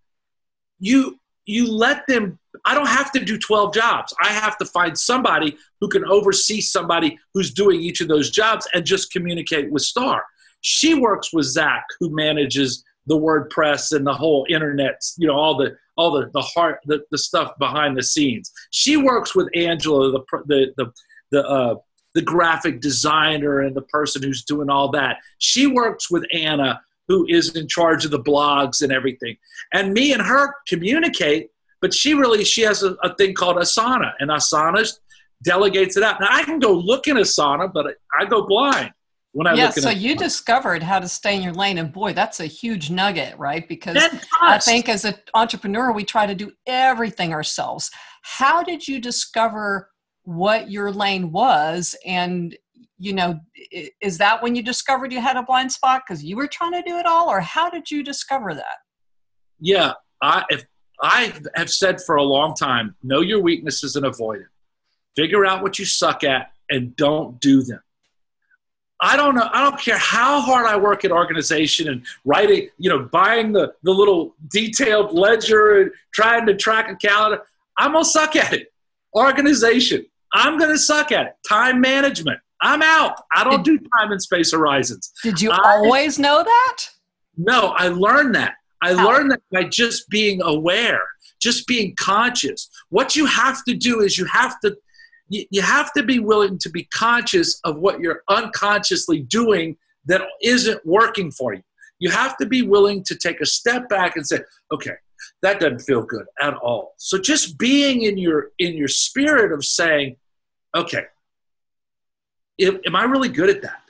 you 0.82 1.18
you 1.46 1.72
let 1.72 2.06
them 2.08 2.38
i 2.66 2.76
don't 2.76 2.88
have 2.88 3.12
to 3.12 3.24
do 3.24 3.38
12 3.38 3.74
jobs. 3.74 4.14
I 4.22 4.28
have 4.28 4.58
to 4.58 4.66
find 4.66 4.98
somebody 4.98 5.58
who 5.80 5.88
can 5.88 6.04
oversee 6.06 6.60
somebody 6.62 7.18
who's 7.34 7.54
doing 7.54 7.82
each 7.82 8.02
of 8.02 8.08
those 8.08 8.30
jobs 8.30 8.68
and 8.74 8.86
just 8.86 9.12
communicate 9.12 9.72
with 9.72 9.84
star. 9.84 10.24
She 10.62 10.94
works 10.94 11.34
with 11.34 11.46
zach 11.46 11.86
who 12.00 12.10
manages 12.14 12.84
the 13.08 13.18
wordpress 13.18 13.96
and 13.96 14.06
the 14.06 14.14
whole 14.14 14.46
internet 14.50 15.02
you 15.18 15.28
know 15.28 15.36
all 15.36 15.56
the 15.58 15.76
all 15.98 16.12
the 16.12 16.30
the 16.34 16.42
heart 16.42 16.80
the, 16.86 17.02
the 17.12 17.18
stuff 17.18 17.52
behind 17.58 17.98
the 17.98 18.04
scenes. 18.04 18.52
She 18.72 18.98
works 18.98 19.36
with 19.36 19.48
Angela, 19.56 20.12
the 20.12 20.24
the 20.46 20.74
the 20.78 20.92
the 21.32 21.48
uh, 21.48 21.76
the 22.14 22.22
graphic 22.22 22.82
designer 22.82 23.62
and 23.62 23.76
the 23.76 23.82
person 23.84 24.22
who's 24.22 24.44
doing 24.44 24.70
all 24.70 24.90
that. 24.92 25.18
She 25.38 25.68
works 25.68 26.12
with 26.12 26.26
Anna, 26.34 26.82
who 27.08 27.26
is 27.30 27.56
in 27.56 27.68
charge 27.68 28.06
of 28.06 28.12
the 28.12 28.20
blogs 28.20 28.82
and 28.82 28.92
everything. 28.92 29.38
And 29.74 29.94
me 29.94 30.14
and 30.14 30.22
her 30.22 30.54
communicate, 30.68 31.50
but 31.82 31.94
she 31.94 32.14
really 32.14 32.44
she 32.44 32.62
has 32.62 32.84
a, 32.84 32.94
a 33.04 33.16
thing 33.16 33.34
called 33.34 33.58
Asana, 33.58 34.14
and 34.20 34.30
Asana 34.30 34.92
delegates 35.44 35.98
it 35.98 36.04
out. 36.04 36.20
Now 36.20 36.28
I 36.30 36.44
can 36.44 36.60
go 36.60 36.74
look 36.74 37.08
in 37.08 37.18
Asana, 37.18 37.72
but 37.74 37.96
I 38.20 38.26
go 38.26 38.46
blind 38.46 38.92
when 39.32 39.48
I 39.48 39.52
look 39.52 39.60
at 39.60 39.78
it. 39.78 39.84
yeah, 39.84 39.84
so 39.84 39.90
you 39.90 40.16
discovered 40.16 40.84
how 40.84 41.00
to 41.00 41.08
stay 41.08 41.36
in 41.36 41.42
your 41.42 41.54
lane, 41.54 41.78
and 41.78 41.92
boy, 41.92 42.14
that's 42.14 42.40
a 42.42 42.46
huge 42.46 42.90
nugget, 42.90 43.38
right? 43.38 43.68
Because 43.68 43.96
I 44.42 44.60
think 44.60 44.90
as 44.90 45.06
an 45.06 45.16
entrepreneur, 45.34 45.92
we 45.92 46.04
try 46.04 46.26
to 46.26 46.36
do 46.36 46.52
everything 46.68 47.34
ourselves. 47.34 47.90
How 48.24 48.62
did 48.62 48.88
you 48.88 49.00
discover 49.00 49.90
what 50.24 50.70
your 50.70 50.92
lane 50.92 51.32
was, 51.32 51.96
and 52.06 52.58
you 52.98 53.14
know, 53.14 53.40
is 54.00 54.18
that 54.20 54.44
when 54.44 54.56
you 54.56 54.62
discovered 54.62 55.12
you 55.12 55.20
had 55.20 55.36
a 55.36 55.44
blind 55.44 55.72
spot 55.72 56.04
because 56.06 56.24
you 56.24 56.36
were 56.36 56.48
trying 56.48 56.74
to 56.74 56.84
do 56.84 56.98
it 56.98 57.06
all, 57.06 57.30
or 57.30 57.42
how 57.42 57.70
did 57.70 57.90
you 57.90 58.04
discover 58.04 58.54
that? 58.54 58.78
Yeah, 59.60 59.94
I 60.22 60.44
if 60.50 60.66
I 61.02 61.34
have 61.56 61.70
said 61.70 62.02
for 62.02 62.16
a 62.16 62.24
long 62.24 62.56
time, 62.56 62.96
know 63.04 63.22
your 63.22 63.42
weaknesses 63.42 63.96
and 63.96 64.06
avoid 64.06 64.42
it. 64.42 64.48
Figure 65.16 65.46
out 65.46 65.62
what 65.62 65.80
you 65.80 65.86
suck 65.86 66.24
at 66.24 66.52
and 66.70 66.96
don't 66.96 67.40
do 67.40 67.64
them 67.64 67.82
I 69.02 69.18
don't 69.18 69.34
know. 69.34 69.50
I 69.52 69.64
don't 69.64 69.80
care 69.80 69.98
how 69.98 70.42
hard 70.42 70.68
I 70.68 70.78
work 70.78 71.04
at 71.04 71.12
organization 71.12 71.90
and 71.90 72.06
writing, 72.24 72.70
you 72.78 72.88
know, 72.88 73.10
buying 73.12 73.52
the, 73.52 73.74
the 73.82 73.92
little 73.92 74.36
detailed 74.48 75.12
ledger 75.14 75.82
and 75.82 75.92
trying 76.14 76.46
to 76.46 76.56
track 76.56 76.90
a 76.90 76.96
calendar. 76.96 77.42
I'm 77.78 77.94
to 77.94 78.06
suck 78.06 78.36
at 78.36 78.54
it. 78.54 78.72
Organization. 79.16 80.06
I'm 80.34 80.58
going 80.58 80.72
to 80.72 80.78
suck 80.78 81.12
at 81.12 81.28
it. 81.28 81.34
Time 81.48 81.82
management. 81.82 82.40
I'm 82.62 82.82
out. 82.82 83.16
I 83.36 83.44
don't 83.44 83.64
did, 83.64 83.80
do 83.80 83.90
time 83.98 84.12
and 84.12 84.22
space 84.22 84.52
horizons. 84.52 85.12
Did 85.24 85.42
you 85.42 85.52
I, 85.52 85.58
always 85.64 86.20
know 86.20 86.44
that? 86.44 86.78
No, 87.38 87.74
I 87.76 87.88
learned 87.88 88.36
that. 88.36 88.56
I 88.82 88.94
how? 88.94 89.08
learned 89.08 89.32
that 89.32 89.42
by 89.52 89.64
just 89.64 90.10
being 90.10 90.42
aware, 90.44 91.02
just 91.42 91.68
being 91.68 91.96
conscious. 92.00 92.70
What 92.90 93.16
you 93.16 93.26
have 93.26 93.64
to 93.66 93.74
do 93.74 94.02
is 94.02 94.18
you 94.18 94.26
have 94.26 94.60
to 94.62 94.76
you, 95.30 95.46
you 95.50 95.62
have 95.62 95.94
to 95.94 96.04
be 96.04 96.20
willing 96.20 96.58
to 96.60 96.70
be 96.70 96.84
conscious 96.86 97.60
of 97.64 97.78
what 97.78 98.00
you're 98.00 98.22
unconsciously 98.30 99.22
doing 99.22 99.78
that 100.06 100.22
isn't 100.42 100.86
working 100.86 101.32
for 101.32 101.54
you. 101.54 101.64
You 102.00 102.10
have 102.12 102.38
to 102.38 102.46
be 102.46 102.64
willing 102.64 103.04
to 103.06 103.16
take 103.16 103.42
a 103.42 103.46
step 103.46 103.88
back 103.88 104.16
and 104.18 104.26
say, 104.26 104.40
okay, 104.72 104.94
that 105.42 105.60
doesn't 105.60 105.80
feel 105.80 106.04
good 106.04 106.26
at 106.42 106.56
all. 106.56 106.94
So 106.98 107.18
just 107.20 107.58
being 107.58 108.04
in 108.04 108.18
your 108.18 108.52
in 108.60 108.76
your 108.76 108.88
spirit 108.88 109.52
of 109.52 109.64
saying, 109.64 110.18
okay, 110.76 111.06
am 112.62 112.96
I 112.96 113.04
really 113.04 113.30
good 113.30 113.50
at 113.50 113.62
that? 113.62 113.82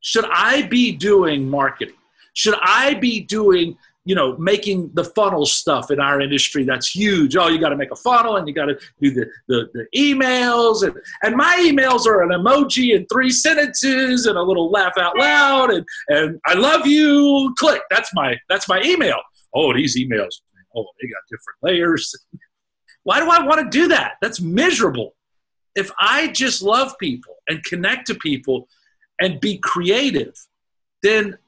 Should 0.00 0.26
I 0.30 0.62
be 0.62 0.92
doing 0.92 1.48
marketing? 1.48 1.96
Should 2.34 2.56
I 2.60 2.94
be 2.94 3.20
doing 3.20 3.76
you 4.06 4.14
know, 4.14 4.36
making 4.38 4.88
the 4.94 5.02
funnel 5.02 5.44
stuff 5.44 5.90
in 5.90 5.98
our 5.98 6.20
industry 6.20 6.62
that's 6.62 6.94
huge. 6.94 7.36
Oh, 7.36 7.48
you 7.48 7.58
got 7.58 7.70
to 7.70 7.76
make 7.76 7.90
a 7.90 7.96
funnel 7.96 8.36
and 8.36 8.46
you 8.46 8.54
got 8.54 8.66
to 8.66 8.78
do 9.00 9.10
the, 9.10 9.26
the, 9.48 9.68
the, 9.74 9.86
emails. 9.96 10.84
And, 10.84 10.94
and 11.24 11.34
my 11.34 11.56
emails 11.60 12.06
are 12.06 12.22
an 12.22 12.28
emoji 12.28 12.94
and 12.94 13.04
three 13.12 13.30
sentences 13.30 14.26
and 14.26 14.38
a 14.38 14.42
little 14.42 14.70
laugh 14.70 14.96
out 14.96 15.18
loud 15.18 15.72
and, 15.72 15.84
and 16.08 16.40
I 16.46 16.54
love 16.54 16.86
you. 16.86 17.52
Click. 17.58 17.82
That's 17.90 18.14
my, 18.14 18.36
that's 18.48 18.68
my 18.68 18.80
email. 18.82 19.18
Oh, 19.52 19.74
these 19.74 19.98
emails. 19.98 20.40
Oh, 20.76 20.86
they 21.02 21.08
got 21.08 21.22
different 21.28 21.58
layers. 21.62 22.14
Why 23.02 23.18
do 23.18 23.28
I 23.28 23.44
want 23.44 23.60
to 23.60 23.76
do 23.76 23.88
that? 23.88 24.14
That's 24.22 24.40
miserable. 24.40 25.15
If 25.76 25.90
I 26.00 26.28
just 26.28 26.62
love 26.62 26.98
people 26.98 27.36
and 27.48 27.62
connect 27.62 28.08
to 28.08 28.14
people 28.16 28.68
and 29.20 29.40
be 29.40 29.58
creative, 29.58 30.34
then 31.02 31.38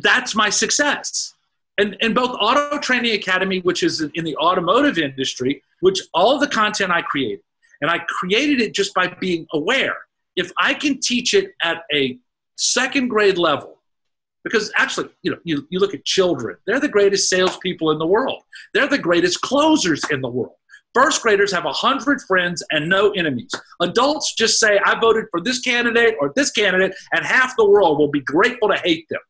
that's 0.00 0.36
my 0.36 0.50
success 0.50 1.34
and, 1.78 1.96
and 2.00 2.14
both 2.14 2.36
Auto 2.40 2.78
Training 2.78 3.14
Academy, 3.14 3.60
which 3.60 3.82
is 3.82 4.00
in 4.14 4.24
the 4.24 4.36
automotive 4.36 4.98
industry, 4.98 5.62
which 5.80 6.00
all 6.12 6.38
the 6.38 6.46
content 6.46 6.92
I 6.92 7.02
created, 7.02 7.40
and 7.80 7.90
I 7.90 7.98
created 7.98 8.60
it 8.60 8.74
just 8.74 8.94
by 8.94 9.08
being 9.08 9.46
aware. 9.52 9.96
If 10.36 10.52
I 10.56 10.74
can 10.74 11.00
teach 11.00 11.34
it 11.34 11.54
at 11.62 11.82
a 11.92 12.18
second 12.56 13.08
grade 13.08 13.38
level, 13.38 13.80
because 14.44 14.70
actually, 14.76 15.08
you 15.22 15.30
know, 15.30 15.38
you, 15.44 15.66
you 15.70 15.78
look 15.78 15.94
at 15.94 16.04
children, 16.04 16.56
they're 16.66 16.80
the 16.80 16.88
greatest 16.88 17.28
salespeople 17.28 17.90
in 17.90 17.98
the 17.98 18.06
world. 18.06 18.42
They're 18.72 18.88
the 18.88 18.98
greatest 18.98 19.40
closers 19.40 20.02
in 20.10 20.20
the 20.20 20.28
world. 20.28 20.56
First 20.94 21.22
graders 21.22 21.52
have 21.52 21.64
100 21.64 22.20
friends 22.22 22.62
and 22.70 22.88
no 22.88 23.10
enemies. 23.10 23.50
Adults 23.80 24.34
just 24.34 24.60
say, 24.60 24.78
I 24.84 24.98
voted 24.98 25.24
for 25.30 25.40
this 25.40 25.60
candidate 25.60 26.14
or 26.20 26.32
this 26.36 26.52
candidate, 26.52 26.94
and 27.12 27.24
half 27.24 27.56
the 27.56 27.68
world 27.68 27.98
will 27.98 28.10
be 28.10 28.20
grateful 28.20 28.68
to 28.68 28.76
hate 28.76 29.06
them. 29.10 29.20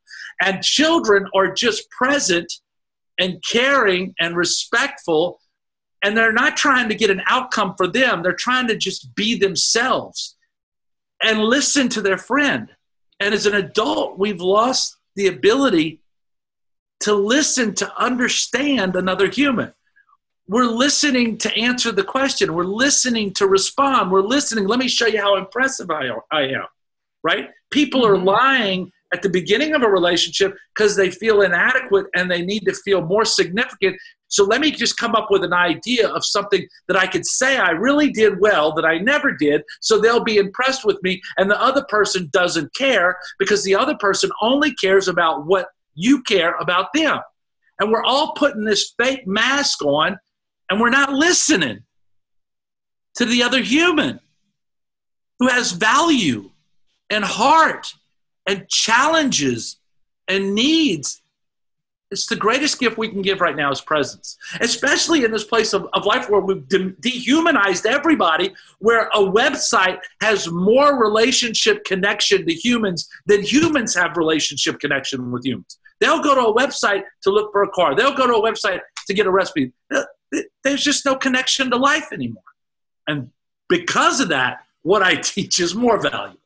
And 0.43 0.63
children 0.63 1.27
are 1.35 1.53
just 1.53 1.89
present 1.91 2.53
and 3.19 3.43
caring 3.51 4.15
and 4.21 4.37
respectful, 4.37 5.41
and 6.03 6.17
they're 6.17 6.33
not 6.33 6.57
trying 6.57 6.89
to 6.91 6.95
get 6.95 7.11
an 7.11 7.23
outcome 7.29 7.75
for 7.77 7.87
them. 7.87 8.23
They're 8.23 8.33
trying 8.35 8.69
to 8.69 8.77
just 8.77 9.15
be 9.15 9.39
themselves 9.39 10.37
and 11.23 11.41
listen 11.41 11.89
to 11.91 12.03
their 12.03 12.19
friend. 12.19 12.69
And 13.21 13.33
as 13.33 13.47
an 13.47 13.55
adult, 13.55 14.19
we've 14.19 14.41
lost 14.41 14.97
the 15.17 15.29
ability 15.29 16.01
to 17.01 17.15
listen 17.15 17.75
to 17.77 17.97
understand 17.97 18.97
another 18.97 19.31
human. 19.31 19.73
We're 20.47 20.67
listening 20.67 21.39
to 21.39 21.57
answer 21.57 21.91
the 21.91 22.05
question. 22.05 22.55
We're 22.55 22.65
listening 22.65 23.33
to 23.35 23.47
respond. 23.47 24.11
We're 24.11 24.21
listening. 24.21 24.67
Let 24.67 24.79
me 24.79 24.89
show 24.89 25.07
you 25.07 25.21
how 25.21 25.37
impressive 25.37 25.91
I, 25.91 26.11
I 26.31 26.43
am, 26.43 26.67
right? 27.23 27.49
People 27.71 28.03
mm-hmm. 28.03 28.13
are 28.13 28.25
lying 28.25 28.93
at 29.15 29.23
the 29.23 29.31
beginning 29.31 29.75
of 29.75 29.83
a 29.83 29.89
relationship 29.89 30.55
because 30.75 30.97
they 30.97 31.11
feel 31.11 31.41
inadequate 31.41 32.07
and 32.15 32.31
they 32.31 32.43
need 32.43 32.61
to 32.67 32.75
feel 32.75 33.01
more 33.01 33.25
significant. 33.25 33.97
So 34.29 34.45
let 34.45 34.61
me 34.61 34.71
just 34.71 34.99
come 34.99 35.15
up 35.15 35.29
with 35.31 35.45
an 35.45 35.55
idea 35.55 36.09
of 36.09 36.27
something 36.27 36.67
that 36.89 36.97
I 36.97 37.07
could 37.07 37.25
say 37.25 37.57
I 37.57 37.71
really 37.71 38.11
did 38.11 38.39
well 38.41 38.75
that 38.75 38.85
I 38.85 38.99
never 38.99 39.33
did. 39.33 39.63
So 39.81 39.99
they'll 39.99 40.25
be 40.25 40.37
impressed 40.37 40.85
with 40.85 41.03
me. 41.03 41.23
And 41.39 41.51
the 41.51 41.61
other 41.63 41.85
person 41.89 42.29
doesn't 42.33 42.75
care 42.75 43.17
because 43.39 43.65
the 43.65 43.77
other 43.77 43.97
person 43.97 44.31
only 44.43 44.75
cares 44.75 45.09
about 45.09 45.47
what 45.47 45.69
you 45.95 46.23
care 46.23 46.57
about 46.57 46.93
them. 46.93 47.21
And 47.81 47.91
we're 47.91 48.05
all 48.05 48.33
putting 48.35 48.65
this 48.65 48.95
fake 48.99 49.27
mask 49.27 49.83
on 49.83 50.19
and 50.71 50.81
we're 50.81 50.91
not 50.91 51.13
listening 51.13 51.83
to 53.17 53.25
the 53.25 53.43
other 53.43 53.61
human 53.61 54.21
who 55.39 55.49
has 55.49 55.73
value 55.73 56.51
and 57.11 57.25
heart 57.25 57.95
and 58.47 58.69
challenges 58.69 59.79
and 60.29 60.55
needs. 60.55 61.21
It's 62.11 62.27
the 62.27 62.37
greatest 62.37 62.79
gift 62.79 62.97
we 62.97 63.09
can 63.09 63.23
give 63.23 63.41
right 63.41 63.57
now 63.57 63.73
is 63.73 63.81
presence, 63.81 64.37
especially 64.61 65.25
in 65.25 65.33
this 65.33 65.45
place 65.45 65.73
of, 65.73 65.89
of 65.95 66.05
life 66.05 66.31
where 66.31 66.41
we've 66.41 66.69
de- 66.69 66.95
dehumanized 67.01 67.87
everybody, 67.87 68.55
where 68.79 69.09
a 69.15 69.19
website 69.19 69.99
has 70.21 70.49
more 70.49 71.01
relationship 71.01 71.85
connection 71.85 72.47
to 72.47 72.55
humans 72.55 73.09
than 73.27 73.43
humans 73.43 73.95
have 73.95 74.17
relationship 74.17 74.79
connection 74.79 75.33
with 75.33 75.45
humans. 75.45 75.79
They'll 76.01 76.23
go 76.23 76.35
to 76.35 76.49
a 76.49 76.55
website 76.55 77.03
to 77.23 77.31
look 77.31 77.51
for 77.51 77.63
a 77.63 77.69
car, 77.71 77.95
they'll 77.97 78.15
go 78.15 78.27
to 78.27 78.35
a 78.35 78.43
website 78.43 78.81
to 79.07 79.15
get 79.15 79.27
a 79.27 79.31
recipe. 79.31 79.73
There's 80.63 80.83
just 80.83 81.05
no 81.05 81.17
connection 81.17 81.71
to 81.71 81.77
life 81.77 82.13
anymore. 82.13 82.43
And 83.07 83.31
because 83.69 84.21
of 84.21 84.29
that, 84.29 84.65
what 84.83 85.03
I 85.03 85.15
teach 85.17 85.61
is 85.61 85.75
more 85.75 86.01
valuable 86.01 86.39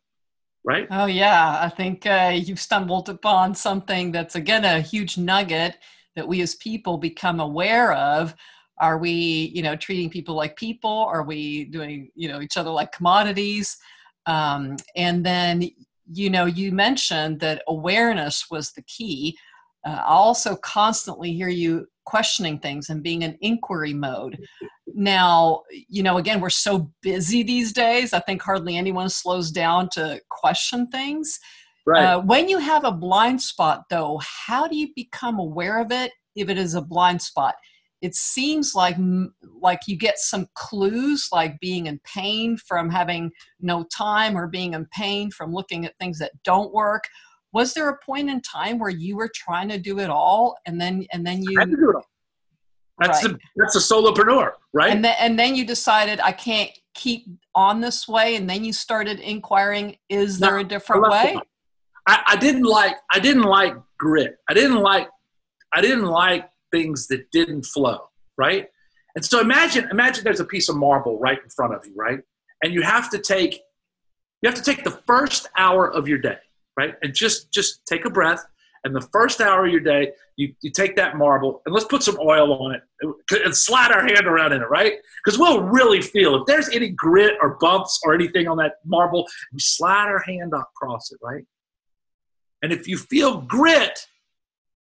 right? 0.68 0.86
Oh, 0.90 1.06
yeah. 1.06 1.58
I 1.62 1.70
think 1.70 2.04
uh, 2.04 2.32
you've 2.34 2.60
stumbled 2.60 3.08
upon 3.08 3.54
something 3.54 4.12
that's, 4.12 4.34
again, 4.34 4.66
a 4.66 4.82
huge 4.82 5.16
nugget 5.16 5.78
that 6.14 6.28
we 6.28 6.42
as 6.42 6.56
people 6.56 6.98
become 6.98 7.40
aware 7.40 7.94
of. 7.94 8.34
Are 8.78 8.98
we, 8.98 9.50
you 9.54 9.62
know, 9.62 9.76
treating 9.76 10.10
people 10.10 10.34
like 10.34 10.56
people? 10.56 10.90
Are 10.90 11.22
we 11.22 11.64
doing, 11.64 12.10
you 12.14 12.28
know, 12.28 12.42
each 12.42 12.58
other 12.58 12.70
like 12.70 12.92
commodities? 12.92 13.78
Um, 14.26 14.76
and 14.94 15.24
then, 15.24 15.70
you 16.12 16.28
know, 16.28 16.44
you 16.44 16.70
mentioned 16.70 17.40
that 17.40 17.62
awareness 17.66 18.50
was 18.50 18.72
the 18.72 18.82
key. 18.82 19.38
Uh, 19.86 19.90
I 19.90 20.12
also 20.12 20.56
constantly 20.56 21.32
hear 21.32 21.48
you 21.48 21.86
questioning 22.04 22.58
things 22.58 22.88
and 22.88 23.02
being 23.02 23.22
in 23.22 23.36
inquiry 23.42 23.92
mode. 23.92 24.38
Now, 24.86 25.62
you 25.88 26.02
know, 26.02 26.16
again, 26.16 26.40
we're 26.40 26.50
so 26.50 26.90
busy 27.02 27.42
these 27.42 27.72
days. 27.72 28.12
I 28.12 28.20
think 28.20 28.42
hardly 28.42 28.76
anyone 28.76 29.10
slows 29.10 29.50
down 29.50 29.90
to 29.92 30.20
question 30.30 30.88
things. 30.88 31.38
Right. 31.86 32.04
Uh, 32.04 32.20
when 32.20 32.48
you 32.48 32.58
have 32.58 32.84
a 32.84 32.92
blind 32.92 33.40
spot, 33.40 33.84
though, 33.90 34.20
how 34.22 34.66
do 34.66 34.76
you 34.76 34.88
become 34.96 35.38
aware 35.38 35.80
of 35.80 35.92
it 35.92 36.12
if 36.34 36.48
it 36.48 36.58
is 36.58 36.74
a 36.74 36.82
blind 36.82 37.20
spot? 37.22 37.54
It 38.00 38.14
seems 38.14 38.74
like 38.74 38.96
like 39.60 39.80
you 39.86 39.96
get 39.96 40.18
some 40.18 40.46
clues, 40.54 41.28
like 41.32 41.58
being 41.60 41.86
in 41.86 42.00
pain 42.04 42.56
from 42.56 42.88
having 42.90 43.30
no 43.60 43.84
time, 43.94 44.36
or 44.36 44.46
being 44.46 44.74
in 44.74 44.86
pain 44.92 45.30
from 45.30 45.52
looking 45.52 45.84
at 45.84 45.98
things 45.98 46.18
that 46.20 46.32
don't 46.44 46.72
work, 46.72 47.04
was 47.52 47.74
there 47.74 47.88
a 47.88 47.98
point 47.98 48.28
in 48.28 48.40
time 48.40 48.78
where 48.78 48.90
you 48.90 49.16
were 49.16 49.30
trying 49.34 49.68
to 49.68 49.78
do 49.78 49.98
it 49.98 50.10
all 50.10 50.56
and 50.66 50.80
then 50.80 51.06
and 51.12 51.26
then 51.26 51.42
you 51.42 51.58
I 51.58 51.62
had 51.62 51.70
to 51.70 51.76
do 51.76 51.90
it 51.90 51.96
all. 51.96 52.06
That's 52.98 53.24
right. 53.24 53.34
a, 53.34 53.38
that's 53.56 53.76
a 53.76 53.94
solopreneur, 53.94 54.52
right? 54.72 54.90
And 54.90 55.04
then 55.04 55.14
and 55.20 55.38
then 55.38 55.54
you 55.54 55.64
decided 55.64 56.20
I 56.20 56.32
can't 56.32 56.70
keep 56.94 57.26
on 57.54 57.80
this 57.80 58.08
way, 58.08 58.36
and 58.36 58.50
then 58.50 58.64
you 58.64 58.72
started 58.72 59.20
inquiring, 59.20 59.96
is 60.08 60.38
there 60.38 60.58
a 60.58 60.64
different 60.64 61.08
way? 61.08 61.38
I, 62.08 62.22
I 62.26 62.36
didn't 62.36 62.64
like 62.64 62.96
I 63.12 63.20
didn't 63.20 63.44
like 63.44 63.74
grit. 63.98 64.36
I 64.48 64.54
didn't 64.54 64.80
like 64.80 65.08
I 65.72 65.80
didn't 65.80 66.06
like 66.06 66.48
things 66.72 67.06
that 67.08 67.30
didn't 67.30 67.66
flow, 67.66 68.08
right? 68.36 68.68
And 69.14 69.24
so 69.24 69.40
imagine 69.40 69.88
imagine 69.90 70.24
there's 70.24 70.40
a 70.40 70.44
piece 70.44 70.68
of 70.68 70.76
marble 70.76 71.18
right 71.20 71.38
in 71.42 71.50
front 71.50 71.74
of 71.74 71.86
you, 71.86 71.94
right? 71.94 72.20
And 72.62 72.72
you 72.72 72.82
have 72.82 73.10
to 73.10 73.18
take 73.18 73.60
you 74.42 74.48
have 74.48 74.54
to 74.54 74.62
take 74.62 74.84
the 74.84 74.98
first 75.06 75.48
hour 75.56 75.90
of 75.92 76.08
your 76.08 76.18
day, 76.18 76.38
right? 76.78 76.94
And 77.02 77.12
just 77.12 77.52
just 77.52 77.84
take 77.86 78.04
a 78.04 78.10
breath 78.10 78.44
and 78.84 78.94
the 78.94 79.06
first 79.12 79.40
hour 79.40 79.66
of 79.66 79.72
your 79.72 79.80
day, 79.80 80.12
you, 80.36 80.54
you 80.62 80.70
take 80.70 80.96
that 80.96 81.16
marble 81.16 81.62
and 81.66 81.74
let's 81.74 81.86
put 81.86 82.02
some 82.02 82.16
oil 82.20 82.52
on 82.64 82.74
it 82.74 82.82
and 83.44 83.56
slide 83.56 83.90
our 83.90 84.06
hand 84.06 84.26
around 84.26 84.52
in 84.52 84.62
it, 84.62 84.70
right? 84.70 84.94
Because 85.24 85.38
we'll 85.38 85.62
really 85.62 86.00
feel 86.00 86.36
if 86.36 86.46
there's 86.46 86.68
any 86.70 86.90
grit 86.90 87.36
or 87.42 87.58
bumps 87.60 88.00
or 88.04 88.14
anything 88.14 88.46
on 88.46 88.56
that 88.58 88.74
marble, 88.84 89.26
we 89.52 89.58
slide 89.58 90.06
our 90.06 90.20
hand 90.20 90.52
across 90.54 91.10
it, 91.12 91.18
right? 91.22 91.44
And 92.62 92.72
if 92.72 92.88
you 92.88 92.98
feel 92.98 93.40
grit 93.42 94.06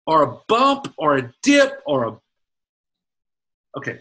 or 0.06 0.22
a 0.22 0.38
bump 0.48 0.92
or 0.98 1.16
a 1.16 1.32
dip 1.42 1.80
or 1.86 2.04
a 2.04 2.18
okay, 3.78 4.00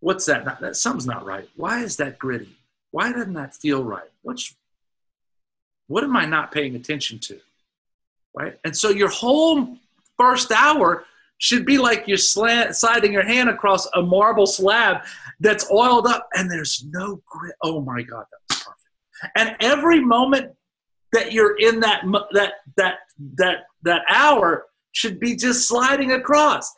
what's 0.00 0.26
that? 0.26 0.44
Not, 0.44 0.60
that 0.60 0.76
something's 0.76 1.06
not 1.06 1.24
right. 1.24 1.48
Why 1.56 1.82
is 1.82 1.96
that 1.96 2.18
gritty? 2.18 2.56
Why 2.92 3.12
doesn't 3.12 3.34
that 3.34 3.54
feel 3.54 3.84
right? 3.84 4.08
What's 4.22 4.54
what 5.90 6.04
am 6.04 6.16
I 6.16 6.24
not 6.24 6.52
paying 6.52 6.76
attention 6.76 7.18
to? 7.18 7.40
Right? 8.32 8.56
And 8.64 8.76
so 8.76 8.90
your 8.90 9.08
whole 9.08 9.76
first 10.16 10.52
hour 10.52 11.04
should 11.38 11.66
be 11.66 11.78
like 11.78 12.06
you're 12.06 12.16
slant, 12.16 12.76
sliding 12.76 13.12
your 13.12 13.24
hand 13.24 13.48
across 13.48 13.86
a 13.94 14.00
marble 14.00 14.46
slab 14.46 14.98
that's 15.40 15.68
oiled 15.68 16.06
up 16.06 16.28
and 16.34 16.48
there's 16.48 16.84
no 16.92 17.20
grit. 17.26 17.56
Oh 17.62 17.80
my 17.80 18.02
God, 18.02 18.24
that's 18.30 18.62
perfect. 18.62 18.78
And 19.36 19.56
every 19.58 19.98
moment 19.98 20.52
that 21.12 21.32
you're 21.32 21.56
in 21.58 21.80
that 21.80 22.04
that 22.34 22.52
that 22.76 22.98
that 23.34 23.64
that 23.82 24.02
hour 24.08 24.66
should 24.92 25.18
be 25.18 25.34
just 25.34 25.66
sliding 25.66 26.12
across. 26.12 26.70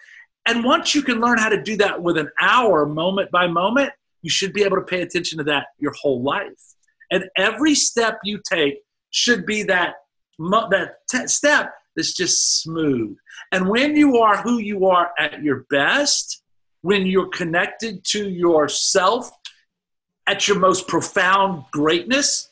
And 0.49 0.64
once 0.64 0.95
you 0.95 1.02
can 1.02 1.21
learn 1.21 1.37
how 1.37 1.50
to 1.50 1.62
do 1.62 1.76
that 1.76 2.00
with 2.02 2.16
an 2.16 2.31
hour, 2.40 2.87
moment 2.87 3.31
by 3.31 3.47
moment, 3.47 3.92
you 4.23 4.31
should 4.31 4.54
be 4.54 4.62
able 4.62 4.76
to 4.76 4.83
pay 4.83 5.02
attention 5.02 5.37
to 5.37 5.45
that 5.45 5.66
your 5.78 5.92
whole 6.00 6.23
life. 6.23 6.75
And 7.11 7.25
every 7.37 7.75
step 7.75 8.19
you 8.25 8.40
take 8.49 8.78
should 9.12 9.47
be 9.47 9.62
that 9.64 9.95
that 10.38 10.95
t- 11.09 11.26
step 11.28 11.73
that's 11.95 12.14
just 12.14 12.62
smooth. 12.62 13.16
And 13.52 13.69
when 13.69 13.97
you 13.97 14.19
are 14.19 14.38
who 14.38 14.59
you 14.59 14.87
are 14.87 15.11
at 15.19 15.42
your 15.42 15.66
best, 15.71 16.42
when 16.81 17.07
you're 17.07 17.28
connected 17.28 18.04
to 18.07 18.28
yourself 18.28 19.31
at 20.26 20.49
your 20.49 20.59
most 20.59 20.88
profound 20.88 21.64
greatness, 21.71 22.50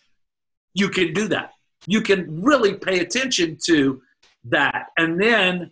you 0.75 0.89
can 0.89 1.13
do 1.13 1.29
that. 1.29 1.53
You 1.87 2.03
can 2.03 2.43
really 2.43 2.75
pay 2.75 3.01
attention 3.01 3.59
to 3.67 4.03
that. 4.45 4.89
And 4.97 5.21
then 5.21 5.71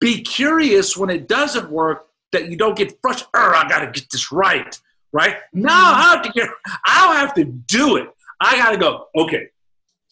be 0.00 0.22
curious 0.22 0.96
when 0.96 1.10
it 1.10 1.28
doesn't 1.28 1.70
work 1.70 2.06
that 2.32 2.48
you 2.48 2.56
don't 2.56 2.76
get 2.76 2.98
frustrated. 3.02 3.30
I 3.34 3.68
got 3.68 3.80
to 3.80 3.90
get 3.90 4.08
this 4.10 4.32
right, 4.32 4.78
right? 5.12 5.36
Now 5.52 5.68
mm-hmm. 5.68 6.00
I 6.00 6.02
have 6.14 6.22
to 6.22 6.32
get, 6.32 6.48
I'll 6.86 7.12
have 7.12 7.34
to 7.34 7.44
do 7.44 7.96
it. 7.96 8.08
I 8.40 8.56
got 8.56 8.70
to 8.70 8.78
go, 8.78 9.08
okay, 9.16 9.48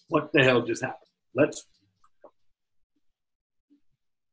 what 0.09 0.33
the 0.33 0.43
hell 0.43 0.63
just 0.63 0.83
happened? 0.83 1.09
Let's, 1.35 1.67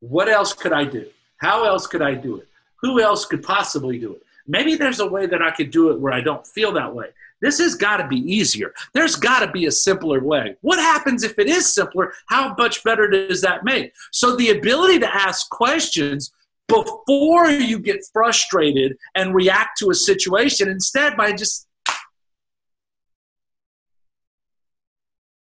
what 0.00 0.28
else 0.28 0.52
could 0.52 0.72
I 0.72 0.84
do? 0.84 1.06
How 1.38 1.64
else 1.64 1.86
could 1.86 2.02
I 2.02 2.14
do 2.14 2.38
it? 2.38 2.48
Who 2.80 3.00
else 3.00 3.26
could 3.26 3.42
possibly 3.42 3.98
do 3.98 4.14
it? 4.14 4.22
Maybe 4.46 4.76
there's 4.76 5.00
a 5.00 5.06
way 5.06 5.26
that 5.26 5.42
I 5.42 5.50
could 5.50 5.70
do 5.70 5.90
it 5.90 6.00
where 6.00 6.12
I 6.12 6.20
don't 6.20 6.46
feel 6.46 6.72
that 6.72 6.94
way. 6.94 7.08
This 7.42 7.58
has 7.58 7.74
got 7.74 7.98
to 7.98 8.08
be 8.08 8.16
easier. 8.16 8.72
There's 8.94 9.16
got 9.16 9.40
to 9.40 9.50
be 9.50 9.66
a 9.66 9.70
simpler 9.70 10.20
way. 10.22 10.56
What 10.62 10.78
happens 10.78 11.22
if 11.22 11.38
it 11.38 11.48
is 11.48 11.72
simpler? 11.72 12.12
How 12.26 12.54
much 12.56 12.82
better 12.82 13.08
does 13.08 13.42
that 13.42 13.64
make? 13.64 13.92
So, 14.12 14.36
the 14.36 14.50
ability 14.50 15.00
to 15.00 15.14
ask 15.14 15.50
questions 15.50 16.32
before 16.68 17.48
you 17.50 17.78
get 17.78 18.04
frustrated 18.12 18.96
and 19.14 19.34
react 19.34 19.78
to 19.78 19.90
a 19.90 19.94
situation, 19.94 20.68
instead, 20.68 21.16
by 21.16 21.32
just 21.32 21.65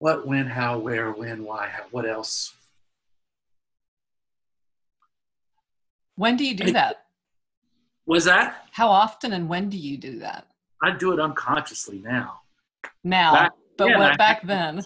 what, 0.06 0.28
when, 0.28 0.46
how, 0.46 0.78
where, 0.78 1.12
when, 1.12 1.44
why, 1.44 1.68
how, 1.68 1.82
what 1.90 2.08
else? 2.08 2.54
When 6.16 6.38
do 6.38 6.46
you 6.46 6.54
do 6.54 6.74
that? 6.74 7.06
Was 8.06 8.26
that? 8.26 8.68
How 8.70 8.88
often 8.88 9.34
and 9.34 9.50
when 9.50 9.68
do 9.68 9.80
you 9.80 9.98
do 9.98 10.20
that? 10.20 10.46
I 10.84 10.92
do 10.96 11.12
it 11.12 11.20
unconsciously 11.20 12.04
now. 12.06 12.42
Now, 13.04 13.34
back, 13.34 13.52
but 13.78 13.90
yeah, 13.90 13.98
what 13.98 14.18
back 14.20 14.46
then? 14.46 14.86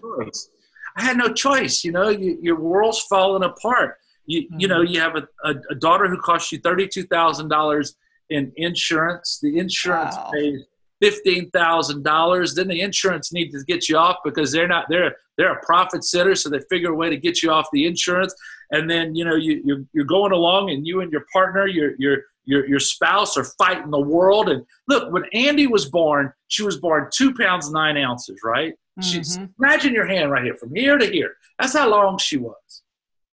I 0.95 1.03
had 1.03 1.17
no 1.17 1.33
choice. 1.33 1.83
You 1.83 1.91
know, 1.91 2.07
you, 2.07 2.39
your 2.41 2.57
world's 2.57 3.01
falling 3.01 3.43
apart. 3.43 3.95
You, 4.25 4.43
mm-hmm. 4.43 4.59
you 4.61 4.67
know, 4.69 4.83
you 4.83 5.01
have 5.01 5.17
a, 5.17 5.27
a, 5.43 5.53
a, 5.69 5.75
daughter 5.75 6.07
who 6.07 6.17
costs 6.21 6.49
you 6.53 6.59
thirty-two 6.59 7.03
thousand 7.07 7.49
dollars 7.49 7.97
in 8.29 8.53
insurance. 8.55 9.39
The 9.41 9.57
insurance 9.57 10.15
wow. 10.15 10.31
pays 10.33 10.61
fifteen 11.01 11.49
thousand 11.51 12.03
dollars. 12.03 12.55
Then 12.55 12.67
the 12.67 12.81
insurance 12.81 13.31
needs 13.31 13.57
to 13.57 13.65
get 13.65 13.89
you 13.89 13.97
off 13.97 14.17
because 14.23 14.51
they're 14.51 14.67
not 14.67 14.85
they're 14.89 15.15
they're 15.37 15.53
a 15.53 15.65
profit 15.65 16.03
center, 16.03 16.35
so 16.35 16.49
they 16.49 16.59
figure 16.69 16.91
a 16.91 16.95
way 16.95 17.09
to 17.09 17.17
get 17.17 17.41
you 17.41 17.51
off 17.51 17.67
the 17.71 17.85
insurance. 17.85 18.33
And 18.71 18.89
then 18.89 19.15
you 19.15 19.25
know 19.25 19.35
you 19.35 19.61
you're, 19.63 19.83
you're 19.93 20.05
going 20.05 20.31
along, 20.31 20.69
and 20.71 20.85
you 20.85 21.01
and 21.01 21.11
your 21.11 21.25
partner, 21.33 21.67
you're 21.67 21.93
you're 21.97 22.23
your, 22.49 22.67
your 22.67 22.79
spouse 22.79 23.37
are 23.37 23.43
fighting 23.43 23.91
the 23.91 23.99
world. 23.99 24.49
And 24.49 24.65
look, 24.87 25.13
when 25.13 25.23
Andy 25.33 25.67
was 25.67 25.87
born, 25.87 26.33
she 26.47 26.63
was 26.63 26.77
born 26.77 27.07
two 27.13 27.33
pounds, 27.35 27.71
nine 27.71 27.95
ounces, 27.95 28.39
right? 28.43 28.73
Mm-hmm. 28.73 29.01
She's, 29.01 29.39
imagine 29.59 29.93
your 29.93 30.07
hand 30.07 30.31
right 30.31 30.43
here, 30.43 30.55
from 30.55 30.73
here 30.73 30.97
to 30.97 31.05
here. 31.05 31.35
That's 31.59 31.77
how 31.77 31.87
long 31.87 32.17
she 32.17 32.37
was, 32.37 32.81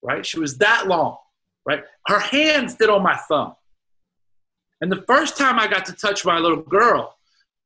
right? 0.03 0.25
She 0.25 0.37
was 0.37 0.57
that 0.57 0.87
long, 0.87 1.15
right? 1.65 1.83
Her 2.07 2.19
hand 2.19 2.77
fit 2.77 2.89
on 2.89 3.03
my 3.03 3.15
thumb. 3.15 3.55
And 4.81 4.91
the 4.91 5.03
first 5.07 5.37
time 5.37 5.59
I 5.59 5.67
got 5.67 5.85
to 5.85 5.93
touch 5.93 6.25
my 6.25 6.37
little 6.37 6.61
girl 6.61 7.15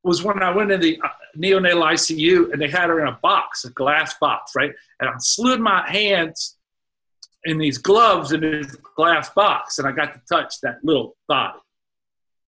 was 0.04 0.24
when 0.24 0.42
I 0.42 0.52
went 0.52 0.72
in 0.72 0.80
the 0.80 1.00
uh, 1.04 1.10
neonatal 1.38 1.84
ICU 1.94 2.52
and 2.54 2.62
they 2.62 2.70
had 2.70 2.90
her 2.90 3.02
in 3.02 3.08
a 3.08 3.20
box, 3.22 3.66
a 3.66 3.70
glass 3.72 4.16
box, 4.20 4.54
right? 4.56 4.72
And 5.00 5.10
I 5.10 5.14
slid 5.20 5.60
my 5.60 5.90
hands 5.90 6.58
in 7.46 7.58
these 7.58 7.78
gloves 7.78 8.32
in 8.32 8.42
this 8.42 8.76
glass 8.96 9.30
box, 9.30 9.80
and 9.80 9.88
I 9.88 9.92
got 9.92 10.14
to 10.14 10.22
touch 10.30 10.60
that 10.62 10.84
little 10.84 11.16
body 11.28 11.60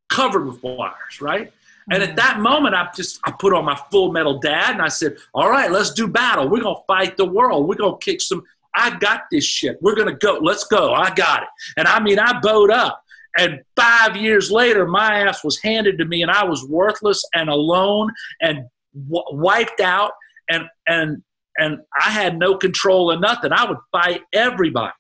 covered 0.10 0.46
with 0.46 0.62
wires, 0.62 1.22
right? 1.22 1.52
And 1.90 2.04
at 2.04 2.10
mm-hmm. 2.10 2.16
that 2.18 2.40
moment, 2.40 2.76
I 2.76 2.90
just 2.96 3.20
I 3.24 3.32
put 3.32 3.54
on 3.54 3.66
my 3.66 3.80
full 3.90 4.12
metal 4.12 4.40
dad, 4.40 4.72
and 4.72 4.82
I 4.82 4.90
said, 4.90 5.18
"All 5.34 5.50
right, 5.50 5.72
let's 5.72 5.92
do 5.94 6.08
battle. 6.08 6.48
We're 6.48 6.62
gonna 6.62 6.80
fight 6.88 7.18
the 7.18 7.26
world. 7.26 7.68
We're 7.68 7.76
gonna 7.76 7.98
kick 7.98 8.22
some. 8.22 8.44
I 8.76 8.98
got 8.98 9.24
this 9.32 9.44
shit. 9.44 9.78
We're 9.82 9.96
gonna 9.96 10.16
go. 10.16 10.40
Let's 10.42 10.66
go. 10.66 10.94
I 10.94 11.14
got 11.14 11.44
it." 11.44 11.50
And 11.78 11.88
I 11.88 12.00
mean, 12.00 12.20
I 12.20 12.40
bowed 12.40 12.70
up. 12.72 13.04
And 13.38 13.62
five 13.76 14.18
years 14.18 14.52
later, 14.52 14.86
my 14.86 15.22
ass 15.22 15.44
was 15.44 15.60
handed 15.62 15.98
to 16.00 16.06
me, 16.06 16.22
and 16.22 16.32
I 16.32 16.44
was 16.44 16.68
worthless 16.68 17.24
and 17.34 17.50
alone 17.50 18.10
and 18.42 18.66
w- 19.10 19.24
wiped 19.32 19.80
out. 19.80 20.12
And 20.50 20.66
and 20.88 21.24
and 21.58 21.80
I 22.00 22.10
had 22.10 22.38
no 22.38 22.58
control 22.58 23.12
of 23.12 23.20
nothing. 23.20 23.52
I 23.54 23.66
would 23.66 23.78
fight 23.92 24.22
everybody. 24.34 24.94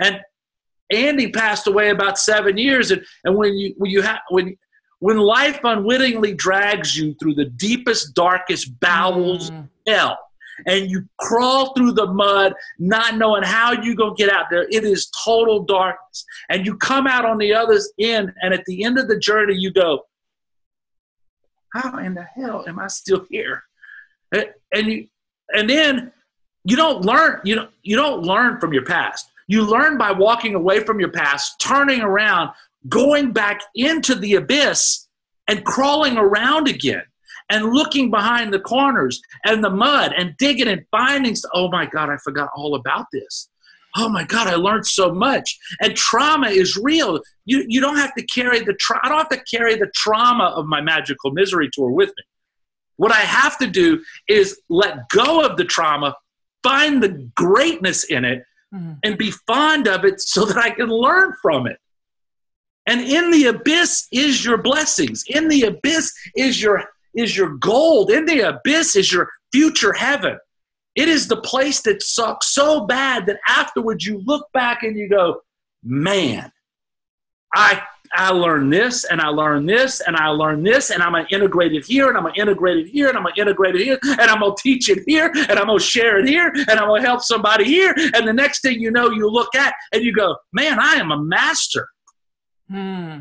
And 0.00 0.20
Andy 0.90 1.30
passed 1.30 1.66
away 1.66 1.90
about 1.90 2.18
seven 2.18 2.56
years. 2.56 2.90
And, 2.90 3.04
and 3.24 3.36
when 3.36 3.54
you 3.54 3.74
when 3.76 3.90
you 3.90 4.02
have 4.02 4.20
when 4.30 4.56
when 5.00 5.18
life 5.18 5.60
unwittingly 5.62 6.34
drags 6.34 6.96
you 6.96 7.14
through 7.20 7.34
the 7.34 7.46
deepest, 7.46 8.14
darkest 8.14 8.78
bowels 8.80 9.50
mm. 9.50 9.64
of 9.64 9.68
hell, 9.86 10.18
and 10.66 10.90
you 10.90 11.08
crawl 11.18 11.74
through 11.74 11.92
the 11.92 12.06
mud, 12.06 12.54
not 12.78 13.16
knowing 13.16 13.42
how 13.42 13.72
you're 13.72 13.94
gonna 13.94 14.14
get 14.14 14.30
out 14.30 14.46
there, 14.50 14.64
it 14.70 14.84
is 14.84 15.10
total 15.24 15.64
darkness. 15.64 16.24
And 16.48 16.64
you 16.66 16.76
come 16.76 17.06
out 17.06 17.24
on 17.24 17.38
the 17.38 17.54
other 17.54 17.78
end, 17.98 18.32
and 18.42 18.54
at 18.54 18.64
the 18.66 18.84
end 18.84 18.98
of 18.98 19.08
the 19.08 19.18
journey, 19.18 19.54
you 19.54 19.72
go, 19.72 20.06
How 21.72 21.98
in 21.98 22.14
the 22.14 22.22
hell 22.22 22.64
am 22.66 22.78
I 22.78 22.86
still 22.86 23.26
here? 23.30 23.62
And 24.32 24.86
you 24.88 25.08
and 25.52 25.68
then 25.68 26.12
you 26.64 26.76
don't 26.76 27.04
learn 27.04 27.40
you 27.44 27.56
know 27.56 27.68
you 27.82 27.96
don't 27.96 28.22
learn 28.22 28.58
from 28.58 28.72
your 28.72 28.84
past 28.84 29.30
you 29.46 29.62
learn 29.62 29.98
by 29.98 30.10
walking 30.10 30.54
away 30.54 30.80
from 30.80 30.98
your 31.00 31.10
past 31.10 31.60
turning 31.60 32.00
around 32.00 32.50
going 32.88 33.32
back 33.32 33.60
into 33.74 34.14
the 34.14 34.34
abyss 34.34 35.08
and 35.48 35.64
crawling 35.64 36.16
around 36.16 36.68
again 36.68 37.02
and 37.50 37.72
looking 37.72 38.10
behind 38.10 38.52
the 38.52 38.60
corners 38.60 39.20
and 39.44 39.62
the 39.62 39.70
mud 39.70 40.12
and 40.16 40.36
digging 40.38 40.68
and 40.68 40.84
finding 40.90 41.34
oh 41.54 41.68
my 41.70 41.86
god 41.86 42.10
i 42.10 42.16
forgot 42.18 42.48
all 42.56 42.74
about 42.74 43.06
this 43.12 43.48
oh 43.96 44.08
my 44.08 44.24
god 44.24 44.46
i 44.46 44.54
learned 44.54 44.86
so 44.86 45.12
much 45.12 45.58
and 45.80 45.94
trauma 45.96 46.48
is 46.48 46.76
real 46.76 47.20
you, 47.44 47.64
you 47.68 47.80
don't 47.80 47.96
have 47.96 48.14
to 48.14 48.24
carry 48.26 48.60
the 48.60 48.74
tra- 48.74 49.00
i 49.02 49.08
don't 49.08 49.18
have 49.18 49.28
to 49.28 49.42
carry 49.44 49.74
the 49.76 49.90
trauma 49.94 50.52
of 50.56 50.66
my 50.66 50.80
magical 50.80 51.30
misery 51.30 51.68
tour 51.72 51.90
with 51.90 52.08
me 52.08 52.24
what 52.96 53.12
I 53.12 53.20
have 53.20 53.58
to 53.58 53.66
do 53.66 54.02
is 54.28 54.60
let 54.68 55.08
go 55.08 55.44
of 55.44 55.56
the 55.56 55.64
trauma, 55.64 56.16
find 56.62 57.02
the 57.02 57.30
greatness 57.34 58.04
in 58.04 58.24
it, 58.24 58.44
mm-hmm. 58.72 58.92
and 59.02 59.18
be 59.18 59.30
fond 59.46 59.88
of 59.88 60.04
it 60.04 60.20
so 60.20 60.44
that 60.44 60.56
I 60.56 60.70
can 60.70 60.88
learn 60.88 61.34
from 61.42 61.66
it. 61.66 61.78
And 62.86 63.00
in 63.00 63.30
the 63.30 63.46
abyss 63.46 64.06
is 64.12 64.44
your 64.44 64.58
blessings. 64.58 65.24
In 65.26 65.48
the 65.48 65.62
abyss 65.62 66.12
is 66.36 66.62
your 66.62 66.84
is 67.16 67.36
your 67.36 67.56
gold. 67.56 68.10
In 68.10 68.24
the 68.26 68.40
abyss 68.40 68.96
is 68.96 69.12
your 69.12 69.30
future 69.52 69.92
heaven. 69.92 70.38
It 70.94 71.08
is 71.08 71.26
the 71.26 71.40
place 71.40 71.80
that 71.82 72.02
sucks 72.02 72.54
so 72.54 72.86
bad 72.86 73.26
that 73.26 73.40
afterwards 73.48 74.06
you 74.06 74.22
look 74.24 74.46
back 74.52 74.82
and 74.82 74.96
you 74.96 75.08
go, 75.08 75.40
man, 75.82 76.52
I 77.54 77.82
I 78.16 78.30
learned 78.30 78.72
this 78.72 79.04
and 79.04 79.20
I 79.20 79.28
learned 79.28 79.68
this 79.68 80.00
and 80.00 80.14
I 80.16 80.28
learned 80.28 80.64
this 80.64 80.90
and 80.90 81.02
I'm 81.02 81.12
gonna 81.12 81.26
integrate 81.30 81.72
it 81.72 81.84
here 81.84 82.08
and 82.08 82.16
I'm 82.16 82.24
gonna 82.24 82.40
integrate 82.40 82.78
it 82.78 82.88
here 82.88 83.08
and 83.08 83.16
I'm 83.16 83.24
gonna 83.24 83.34
integrate 83.36 83.74
it 83.74 83.82
here 83.82 83.98
and 84.02 84.20
I'm 84.20 84.40
gonna 84.40 84.54
teach 84.56 84.88
it 84.88 85.02
here 85.06 85.32
and 85.34 85.58
I'm 85.58 85.66
gonna 85.66 85.80
share 85.80 86.20
it 86.20 86.28
here 86.28 86.52
and 86.54 86.78
I'm 86.78 86.86
gonna 86.86 87.02
help 87.02 87.22
somebody 87.22 87.64
here. 87.64 87.92
And 88.14 88.26
the 88.26 88.32
next 88.32 88.60
thing 88.60 88.80
you 88.80 88.92
know, 88.92 89.10
you 89.10 89.28
look 89.28 89.54
at 89.56 89.74
and 89.92 90.04
you 90.04 90.12
go, 90.14 90.36
man, 90.52 90.78
I 90.80 90.94
am 90.94 91.10
a 91.10 91.18
master. 91.18 91.88
Hmm. 92.70 93.20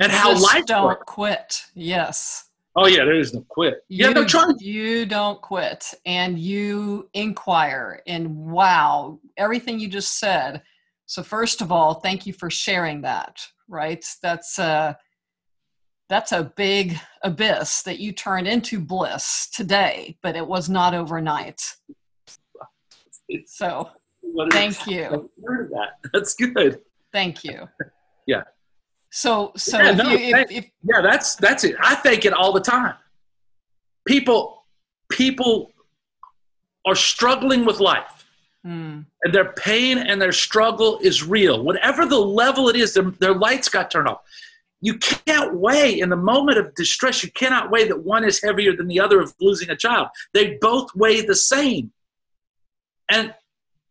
And 0.00 0.12
how 0.12 0.38
life 0.40 0.66
don't 0.66 0.84
works. 0.84 1.02
quit. 1.06 1.64
Yes. 1.74 2.47
Oh 2.80 2.86
yeah, 2.86 3.04
there 3.04 3.18
is 3.18 3.34
no 3.34 3.44
quit. 3.48 3.82
You, 3.88 3.98
You, 3.98 4.04
have 4.04 4.14
no 4.14 4.24
choice. 4.24 4.54
you 4.60 5.04
don't 5.04 5.42
quit 5.42 5.84
and 6.06 6.38
you 6.38 7.10
inquire 7.12 8.00
and 8.06 8.36
wow, 8.36 9.18
everything 9.36 9.80
you 9.80 9.88
just 9.88 10.20
said. 10.20 10.62
So 11.06 11.24
first 11.24 11.60
of 11.60 11.72
all, 11.72 11.94
thank 11.94 12.24
you 12.24 12.32
for 12.32 12.50
sharing 12.50 13.00
that, 13.00 13.44
right? 13.66 14.04
That's 14.22 14.60
a 14.60 14.96
that's 16.08 16.30
a 16.30 16.52
big 16.56 16.96
abyss 17.22 17.82
that 17.82 17.98
you 17.98 18.12
turned 18.12 18.46
into 18.46 18.78
bliss 18.78 19.48
today, 19.52 20.16
but 20.22 20.36
it 20.36 20.46
was 20.46 20.68
not 20.68 20.94
overnight. 20.94 21.60
So 23.46 23.90
thank 24.52 24.86
you. 24.86 25.30
Heard 25.44 25.70
that. 25.70 26.10
That's 26.12 26.34
good. 26.34 26.80
Thank 27.12 27.42
you. 27.42 27.68
Yeah. 28.26 28.44
So 29.10 29.52
so 29.56 29.78
Yeah, 29.78 29.90
if 29.92 29.96
no, 29.96 30.10
you 30.10 30.16
if, 30.18 30.32
thank- 30.32 30.52
if 30.52 30.64
Yeah, 30.82 31.00
that's 31.02 31.36
that's 31.36 31.64
it. 31.64 31.76
I 31.80 31.94
think 31.94 32.24
it 32.24 32.32
all 32.32 32.52
the 32.52 32.60
time. 32.60 32.94
People 34.06 34.64
people 35.10 35.72
are 36.86 36.94
struggling 36.94 37.64
with 37.64 37.80
life. 37.80 38.26
hmm, 38.64 39.00
and 39.22 39.34
their 39.34 39.52
pain 39.52 39.98
and 39.98 40.20
their 40.20 40.32
struggle 40.32 40.98
is 41.02 41.24
real. 41.24 41.62
Whatever 41.64 42.06
the 42.06 42.18
level 42.18 42.68
it 42.68 42.76
is, 42.76 42.94
their, 42.94 43.10
their 43.22 43.34
lights 43.34 43.68
got 43.68 43.90
turned 43.90 44.08
off. 44.08 44.20
You 44.80 44.94
can't 44.98 45.56
weigh 45.56 45.98
in 46.00 46.08
the 46.08 46.16
moment 46.16 46.56
of 46.58 46.74
distress, 46.74 47.24
you 47.24 47.30
cannot 47.32 47.70
weigh 47.70 47.88
that 47.88 48.00
one 48.04 48.24
is 48.24 48.40
heavier 48.40 48.76
than 48.76 48.86
the 48.86 49.00
other 49.00 49.20
of 49.20 49.34
losing 49.40 49.70
a 49.70 49.76
child. 49.76 50.08
They 50.34 50.56
both 50.60 50.94
weigh 50.94 51.22
the 51.22 51.34
same. 51.34 51.90
And 53.10 53.34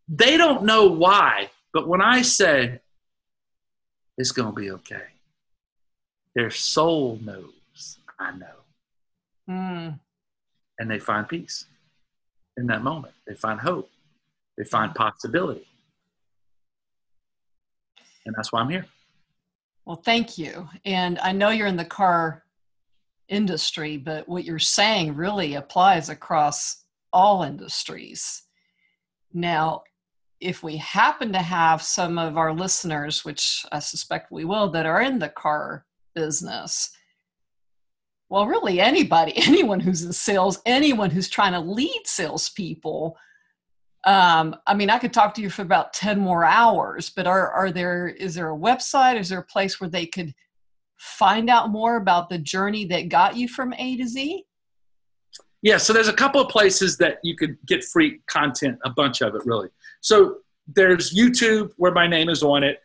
they 0.07 0.37
don't 0.37 0.63
know 0.63 0.85
why, 0.87 1.49
but 1.73 1.87
when 1.87 2.01
I 2.01 2.21
say 2.21 2.79
it's 4.17 4.31
going 4.31 4.53
to 4.53 4.55
be 4.59 4.71
okay, 4.71 5.03
their 6.35 6.49
soul 6.51 7.19
knows, 7.23 7.99
I 8.19 8.31
know. 8.31 8.55
hmm, 9.47 9.89
And 10.79 10.89
they 10.89 10.99
find 10.99 11.27
peace 11.27 11.65
in 12.57 12.67
that 12.67 12.83
moment. 12.83 13.13
They 13.27 13.35
find 13.35 13.59
hope. 13.59 13.89
They 14.57 14.63
find 14.63 14.93
possibility. 14.95 15.67
And 18.25 18.35
that's 18.35 18.51
why 18.51 18.61
I'm 18.61 18.69
here. 18.69 18.85
Well, 19.85 20.01
thank 20.03 20.37
you. 20.37 20.67
And 20.83 21.17
I 21.19 21.31
know 21.31 21.49
you're 21.49 21.67
in 21.67 21.77
the 21.77 21.85
car 21.85 22.43
industry, 23.29 23.97
but 23.97 24.27
what 24.27 24.43
you're 24.43 24.59
saying 24.59 25.15
really 25.15 25.55
applies 25.55 26.09
across 26.09 26.83
all 27.13 27.43
industries. 27.43 28.43
Now, 29.33 29.83
if 30.39 30.63
we 30.63 30.77
happen 30.77 31.31
to 31.33 31.41
have 31.41 31.81
some 31.81 32.17
of 32.17 32.37
our 32.37 32.53
listeners, 32.53 33.25
which 33.25 33.65
I 33.71 33.79
suspect 33.79 34.31
we 34.31 34.45
will, 34.45 34.69
that 34.71 34.85
are 34.85 35.01
in 35.01 35.19
the 35.19 35.29
car 35.29 35.85
business, 36.13 36.91
well, 38.29 38.45
really 38.45 38.79
anybody, 38.79 39.33
anyone 39.47 39.79
who's 39.79 40.03
in 40.03 40.13
sales, 40.13 40.61
anyone 40.65 41.09
who's 41.09 41.29
trying 41.29 41.53
to 41.53 41.59
lead 41.59 42.01
salespeople, 42.05 43.17
um, 44.05 44.55
I 44.65 44.73
mean, 44.73 44.89
I 44.89 44.99
could 44.99 45.11
talk 45.11 45.33
to 45.33 45.41
you 45.41 45.49
for 45.49 45.63
about 45.63 45.93
10 45.93 46.19
more 46.19 46.45
hours, 46.45 47.09
but 47.09 47.27
are, 47.27 47.51
are 47.51 47.71
there, 47.71 48.07
is 48.07 48.35
there 48.35 48.51
a 48.51 48.57
website? 48.57 49.19
Is 49.19 49.29
there 49.29 49.39
a 49.39 49.45
place 49.45 49.81
where 49.81 49.89
they 49.89 50.05
could 50.05 50.33
find 50.97 51.49
out 51.49 51.71
more 51.71 51.97
about 51.97 52.29
the 52.29 52.37
journey 52.37 52.85
that 52.85 53.09
got 53.09 53.35
you 53.35 53.47
from 53.47 53.73
A 53.73 53.97
to 53.97 54.07
Z? 54.07 54.45
Yeah, 55.61 55.77
so 55.77 55.91
there's 55.91 56.07
a 56.07 56.13
couple 56.13 56.39
of 56.39 56.49
places 56.49 56.97
that 56.97 57.17
you 57.23 57.35
could 57.35 57.57
get 57.65 57.83
free 57.83 58.21
content, 58.27 58.77
a 58.85 58.89
bunch 58.91 59.21
of 59.21 59.35
it 59.35 59.45
really. 59.45 59.69
So 60.01 60.37
there's 60.67 61.13
YouTube 61.13 61.71
where 61.77 61.93
my 61.93 62.07
name 62.07 62.29
is 62.29 62.43
on 62.43 62.63
it. 62.63 62.79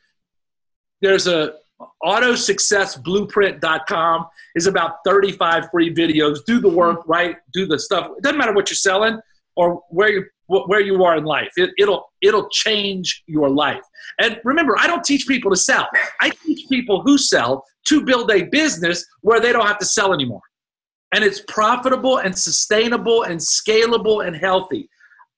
There's 1.00 1.26
a 1.26 1.54
autosuccessblueprint.com 2.04 4.26
is 4.54 4.66
about 4.66 4.96
35 5.04 5.68
free 5.70 5.94
videos. 5.94 6.38
Do 6.46 6.60
the 6.60 6.68
work, 6.68 7.04
hmm. 7.04 7.10
right? 7.10 7.36
Do 7.52 7.66
the 7.66 7.78
stuff. 7.78 8.10
It 8.16 8.22
doesn't 8.22 8.38
matter 8.38 8.52
what 8.52 8.70
you're 8.70 8.76
selling 8.76 9.18
or 9.56 9.82
where 9.90 10.10
you 10.10 10.24
where 10.46 10.80
you 10.80 11.02
are 11.02 11.16
in 11.16 11.24
life. 11.24 11.50
It, 11.56 11.70
it'll 11.78 12.12
it'll 12.20 12.48
change 12.50 13.24
your 13.26 13.48
life. 13.48 13.80
And 14.20 14.38
remember, 14.44 14.76
I 14.78 14.86
don't 14.86 15.02
teach 15.02 15.26
people 15.26 15.50
to 15.50 15.56
sell. 15.56 15.88
I 16.20 16.28
teach 16.30 16.68
people 16.68 17.00
who 17.02 17.16
sell 17.16 17.64
to 17.86 18.04
build 18.04 18.30
a 18.30 18.42
business 18.44 19.06
where 19.22 19.40
they 19.40 19.52
don't 19.52 19.66
have 19.66 19.78
to 19.78 19.86
sell 19.86 20.12
anymore. 20.12 20.42
And 21.14 21.24
it's 21.24 21.40
profitable 21.48 22.18
and 22.18 22.36
sustainable 22.36 23.22
and 23.22 23.40
scalable 23.40 24.26
and 24.26 24.36
healthy. 24.36 24.90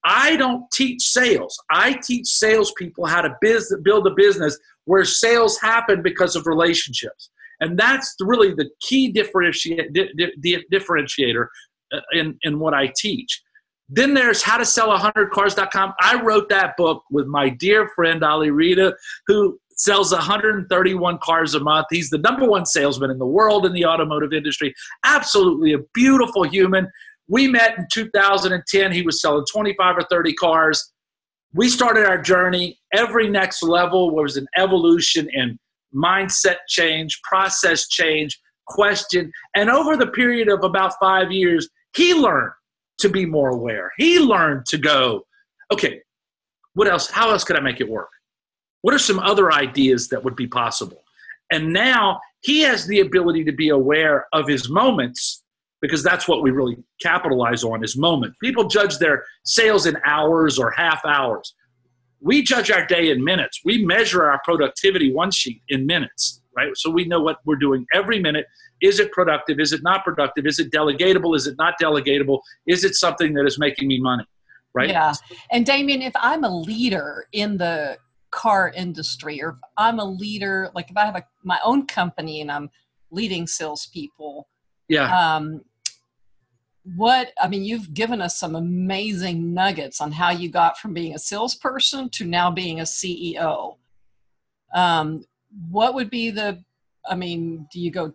I 0.04 0.36
don't 0.36 0.70
teach 0.72 1.02
sales. 1.02 1.58
I 1.70 1.94
teach 1.94 2.26
salespeople 2.26 3.06
how 3.06 3.22
to 3.22 3.34
biz- 3.40 3.74
build 3.82 4.06
a 4.06 4.14
business 4.14 4.58
where 4.84 5.04
sales 5.04 5.58
happen 5.58 6.02
because 6.02 6.36
of 6.36 6.46
relationships. 6.46 7.30
And 7.60 7.78
that's 7.78 8.14
really 8.20 8.52
the 8.52 8.68
key 8.80 9.10
differentiate, 9.10 9.92
di- 9.92 10.12
di- 10.40 10.64
differentiator 10.72 11.46
uh, 11.92 12.00
in, 12.12 12.38
in 12.42 12.58
what 12.58 12.74
I 12.74 12.92
teach. 12.96 13.42
Then 13.88 14.14
there's 14.14 14.42
how 14.42 14.56
to 14.58 14.64
sell 14.64 14.96
100cars.com. 14.96 15.94
I 16.00 16.20
wrote 16.20 16.48
that 16.48 16.76
book 16.76 17.02
with 17.10 17.26
my 17.26 17.48
dear 17.48 17.88
friend 17.94 18.22
Ali 18.24 18.50
Reda, 18.50 18.94
who 19.26 19.58
sells 19.76 20.12
131 20.12 21.18
cars 21.18 21.54
a 21.54 21.60
month. 21.60 21.86
He's 21.90 22.10
the 22.10 22.18
number 22.18 22.46
one 22.46 22.64
salesman 22.64 23.10
in 23.10 23.18
the 23.18 23.26
world 23.26 23.66
in 23.66 23.72
the 23.72 23.84
automotive 23.84 24.32
industry. 24.32 24.74
Absolutely 25.04 25.72
a 25.72 25.78
beautiful 25.92 26.44
human. 26.44 26.88
We 27.28 27.48
met 27.48 27.78
in 27.78 27.86
2010. 27.90 28.92
He 28.92 29.02
was 29.02 29.20
selling 29.20 29.44
25 29.50 29.98
or 29.98 30.06
30 30.10 30.34
cars. 30.34 30.92
We 31.54 31.68
started 31.68 32.06
our 32.06 32.20
journey. 32.20 32.78
Every 32.92 33.28
next 33.28 33.62
level 33.62 34.14
was 34.14 34.36
an 34.36 34.46
evolution 34.56 35.28
in 35.32 35.58
mindset 35.94 36.56
change, 36.68 37.20
process 37.22 37.88
change, 37.88 38.40
question. 38.66 39.30
And 39.54 39.70
over 39.70 39.96
the 39.96 40.08
period 40.08 40.48
of 40.48 40.64
about 40.64 40.94
five 41.00 41.30
years, 41.30 41.68
he 41.94 42.12
learned 42.14 42.52
to 42.98 43.08
be 43.08 43.24
more 43.24 43.50
aware. 43.50 43.92
He 43.96 44.18
learned 44.18 44.66
to 44.66 44.78
go, 44.78 45.24
okay, 45.72 46.00
what 46.74 46.88
else? 46.88 47.08
How 47.08 47.30
else 47.30 47.44
could 47.44 47.56
I 47.56 47.60
make 47.60 47.80
it 47.80 47.88
work? 47.88 48.08
What 48.82 48.94
are 48.94 48.98
some 48.98 49.20
other 49.20 49.52
ideas 49.52 50.08
that 50.08 50.22
would 50.22 50.36
be 50.36 50.46
possible? 50.46 51.04
And 51.50 51.72
now 51.72 52.20
he 52.40 52.60
has 52.62 52.86
the 52.86 53.00
ability 53.00 53.44
to 53.44 53.52
be 53.52 53.68
aware 53.68 54.26
of 54.32 54.48
his 54.48 54.68
moments 54.68 55.43
because 55.84 56.02
that's 56.02 56.26
what 56.26 56.40
we 56.40 56.50
really 56.50 56.78
capitalize 57.02 57.62
on 57.62 57.84
is 57.84 57.94
moment. 57.94 58.32
People 58.42 58.66
judge 58.68 58.96
their 58.96 59.22
sales 59.44 59.84
in 59.84 59.94
hours 60.06 60.58
or 60.58 60.70
half 60.70 61.04
hours. 61.04 61.54
We 62.22 62.42
judge 62.42 62.70
our 62.70 62.86
day 62.86 63.10
in 63.10 63.22
minutes. 63.22 63.60
We 63.66 63.84
measure 63.84 64.24
our 64.24 64.40
productivity 64.44 65.12
one 65.12 65.30
sheet 65.30 65.60
in 65.68 65.84
minutes, 65.84 66.40
right? 66.56 66.74
So 66.74 66.88
we 66.88 67.04
know 67.04 67.20
what 67.20 67.36
we're 67.44 67.56
doing 67.56 67.84
every 67.92 68.18
minute. 68.18 68.46
Is 68.80 68.98
it 68.98 69.12
productive? 69.12 69.60
Is 69.60 69.74
it 69.74 69.82
not 69.82 70.04
productive? 70.04 70.46
Is 70.46 70.58
it 70.58 70.72
delegatable? 70.72 71.36
Is 71.36 71.46
it 71.46 71.56
not 71.58 71.74
delegatable? 71.78 72.40
Is 72.66 72.82
it 72.82 72.94
something 72.94 73.34
that 73.34 73.44
is 73.44 73.58
making 73.58 73.86
me 73.86 74.00
money? 74.00 74.24
Right? 74.72 74.88
Yeah. 74.88 75.12
And 75.52 75.66
Damien, 75.66 76.00
if 76.00 76.14
I'm 76.16 76.44
a 76.44 76.58
leader 76.62 77.26
in 77.32 77.58
the 77.58 77.98
car 78.30 78.72
industry, 78.74 79.42
or 79.42 79.50
if 79.50 79.56
I'm 79.76 79.98
a 79.98 80.04
leader, 80.06 80.70
like 80.74 80.90
if 80.90 80.96
I 80.96 81.04
have 81.04 81.16
a, 81.16 81.24
my 81.42 81.60
own 81.62 81.86
company 81.86 82.40
and 82.40 82.50
I'm 82.50 82.70
leading 83.10 83.46
salespeople, 83.46 84.48
Yeah. 84.88 85.14
um, 85.14 85.60
what 86.96 87.32
I 87.40 87.48
mean, 87.48 87.64
you've 87.64 87.94
given 87.94 88.20
us 88.20 88.38
some 88.38 88.54
amazing 88.54 89.54
nuggets 89.54 90.00
on 90.00 90.12
how 90.12 90.30
you 90.30 90.50
got 90.50 90.78
from 90.78 90.92
being 90.92 91.14
a 91.14 91.18
salesperson 91.18 92.10
to 92.10 92.24
now 92.24 92.50
being 92.50 92.80
a 92.80 92.84
CEO. 92.84 93.76
Um, 94.74 95.24
what 95.70 95.94
would 95.94 96.10
be 96.10 96.30
the? 96.30 96.62
I 97.08 97.14
mean, 97.14 97.66
do 97.72 97.80
you 97.80 97.90
go? 97.90 98.12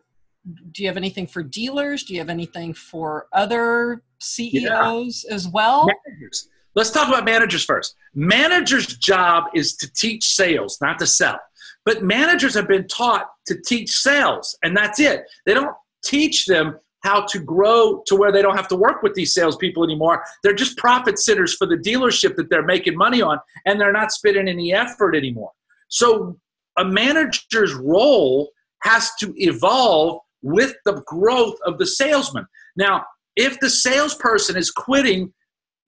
Do 0.72 0.84
you 0.84 0.88
have 0.88 0.98
anything 0.98 1.26
for 1.28 1.42
dealers? 1.42 2.04
Do 2.04 2.14
you 2.14 2.20
have 2.20 2.30
anything 2.30 2.74
for 2.74 3.28
other 3.34 4.04
CEOs 4.20 5.26
as 5.30 5.48
well? 5.48 5.88
managers. 6.06 6.50
Let's 6.76 6.92
talk 6.92 7.08
about 7.08 7.26
managers 7.26 7.66
first. 7.66 7.96
Managers' 8.14 8.98
job 8.98 9.46
is 9.56 9.76
to 9.78 9.92
teach 9.92 10.36
sales, 10.36 10.78
not 10.82 11.00
to 11.00 11.08
sell. 11.08 11.40
But 11.86 12.04
managers 12.04 12.54
have 12.54 12.68
been 12.68 12.88
taught 12.88 13.28
to 13.48 13.60
teach 13.66 13.90
sales, 13.90 14.58
and 14.64 14.78
that's 14.78 15.00
it. 15.00 15.24
They 15.46 15.56
don't 15.56 15.76
teach 16.04 16.46
them 16.46 16.78
how 17.02 17.26
to 17.28 17.40
grow 17.40 18.04
to 18.08 18.16
where 18.16 18.32
they 18.32 18.42
don't 18.42 18.56
have 18.56 18.68
to 18.70 18.76
work 18.76 19.02
with 19.02 19.14
these 19.14 19.34
salespeople 19.34 19.84
anymore. 19.84 20.24
They're 20.44 20.54
just 20.54 20.78
profit 20.78 21.18
centers 21.20 21.56
for 21.56 21.66
the 21.66 21.78
dealership 21.78 22.36
that 22.36 22.50
they're 22.50 22.66
making 22.66 22.98
money 22.98 23.22
on, 23.22 23.40
and 23.66 23.80
they're 23.80 23.94
not 23.94 24.12
spending 24.12 24.48
any 24.48 24.74
effort 24.74 25.16
anymore. 25.16 25.52
So, 25.88 26.38
a 26.78 26.86
manager's 26.86 27.74
role 27.74 28.52
has 28.84 29.12
to 29.20 29.34
evolve 29.38 30.22
with 30.42 30.74
the 30.86 31.02
growth 31.06 31.58
of 31.66 31.78
the 31.78 31.86
salesman. 31.86 32.46
Now, 32.76 33.06
if 33.36 33.60
the 33.60 33.70
salesperson 33.70 34.56
is 34.56 34.72
quitting, 34.72 35.34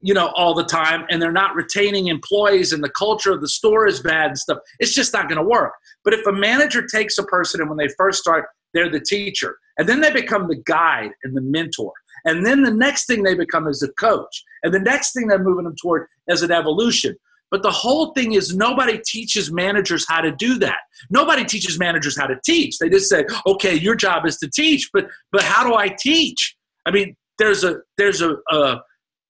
you 0.02 0.14
know, 0.14 0.32
all 0.36 0.54
the 0.54 0.64
time 0.64 1.06
and 1.10 1.22
they're 1.22 1.32
not 1.32 1.56
retaining 1.56 2.08
employees 2.08 2.74
and 2.74 2.84
the 2.84 2.90
culture 2.90 3.32
of 3.32 3.42
the 3.42 3.48
store 3.48 3.88
is 3.88 4.02
bad 4.02 4.28
and 4.28 4.38
stuff, 4.38 4.58
it's 4.80 4.94
just 4.94 5.14
not 5.14 5.30
going 5.30 5.38
to 5.38 5.48
work. 5.48 5.74
But 6.04 6.14
if 6.14 6.26
a 6.26 6.34
manager 6.34 6.86
takes 6.86 7.18
a 7.18 7.24
person 7.24 7.62
and 7.62 7.70
when 7.70 7.78
they 7.78 7.88
first 7.98 8.20
start, 8.20 8.48
they're 8.74 8.90
the 8.90 9.00
teacher, 9.00 9.58
and 9.78 9.88
then 9.88 10.02
they 10.02 10.12
become 10.12 10.48
the 10.48 10.62
guide 10.66 11.12
and 11.24 11.36
the 11.36 11.42
mentor, 11.42 11.92
and 12.26 12.46
then 12.46 12.62
the 12.62 12.72
next 12.72 13.06
thing 13.06 13.24
they 13.24 13.36
become 13.36 13.68
is 13.68 13.82
a 13.84 13.92
coach, 13.94 14.44
and 14.64 14.74
the 14.74 14.80
next 14.80 15.14
thing 15.14 15.28
they're 15.28 15.44
moving 15.44 15.66
them 15.66 15.76
toward 15.82 16.08
is 16.28 16.42
an 16.42 16.52
evolution. 16.52 17.16
But 17.52 17.64
the 17.64 17.72
whole 17.72 18.14
thing 18.14 18.34
is 18.34 18.56
nobody 18.56 18.98
teaches 19.06 19.52
managers 19.52 20.06
how 20.08 20.22
to 20.22 20.32
do 20.32 20.58
that. 20.60 20.80
Nobody 21.10 21.44
teaches 21.44 21.78
managers 21.78 22.18
how 22.18 22.28
to 22.28 22.40
teach. 22.46 22.78
They 22.78 22.90
just 22.90 23.10
say, 23.10 23.26
"Okay, 23.46 23.76
your 23.76 23.96
job 23.96 24.26
is 24.26 24.38
to 24.38 24.50
teach." 24.50 24.90
But 24.94 25.08
but 25.34 25.44
how 25.44 25.68
do 25.68 25.76
I 25.76 25.90
teach? 25.90 26.56
I 26.86 26.92
mean, 26.92 27.16
there's 27.38 27.66
a 27.66 27.78
there's 27.98 28.22
a, 28.22 28.36
a 28.52 28.82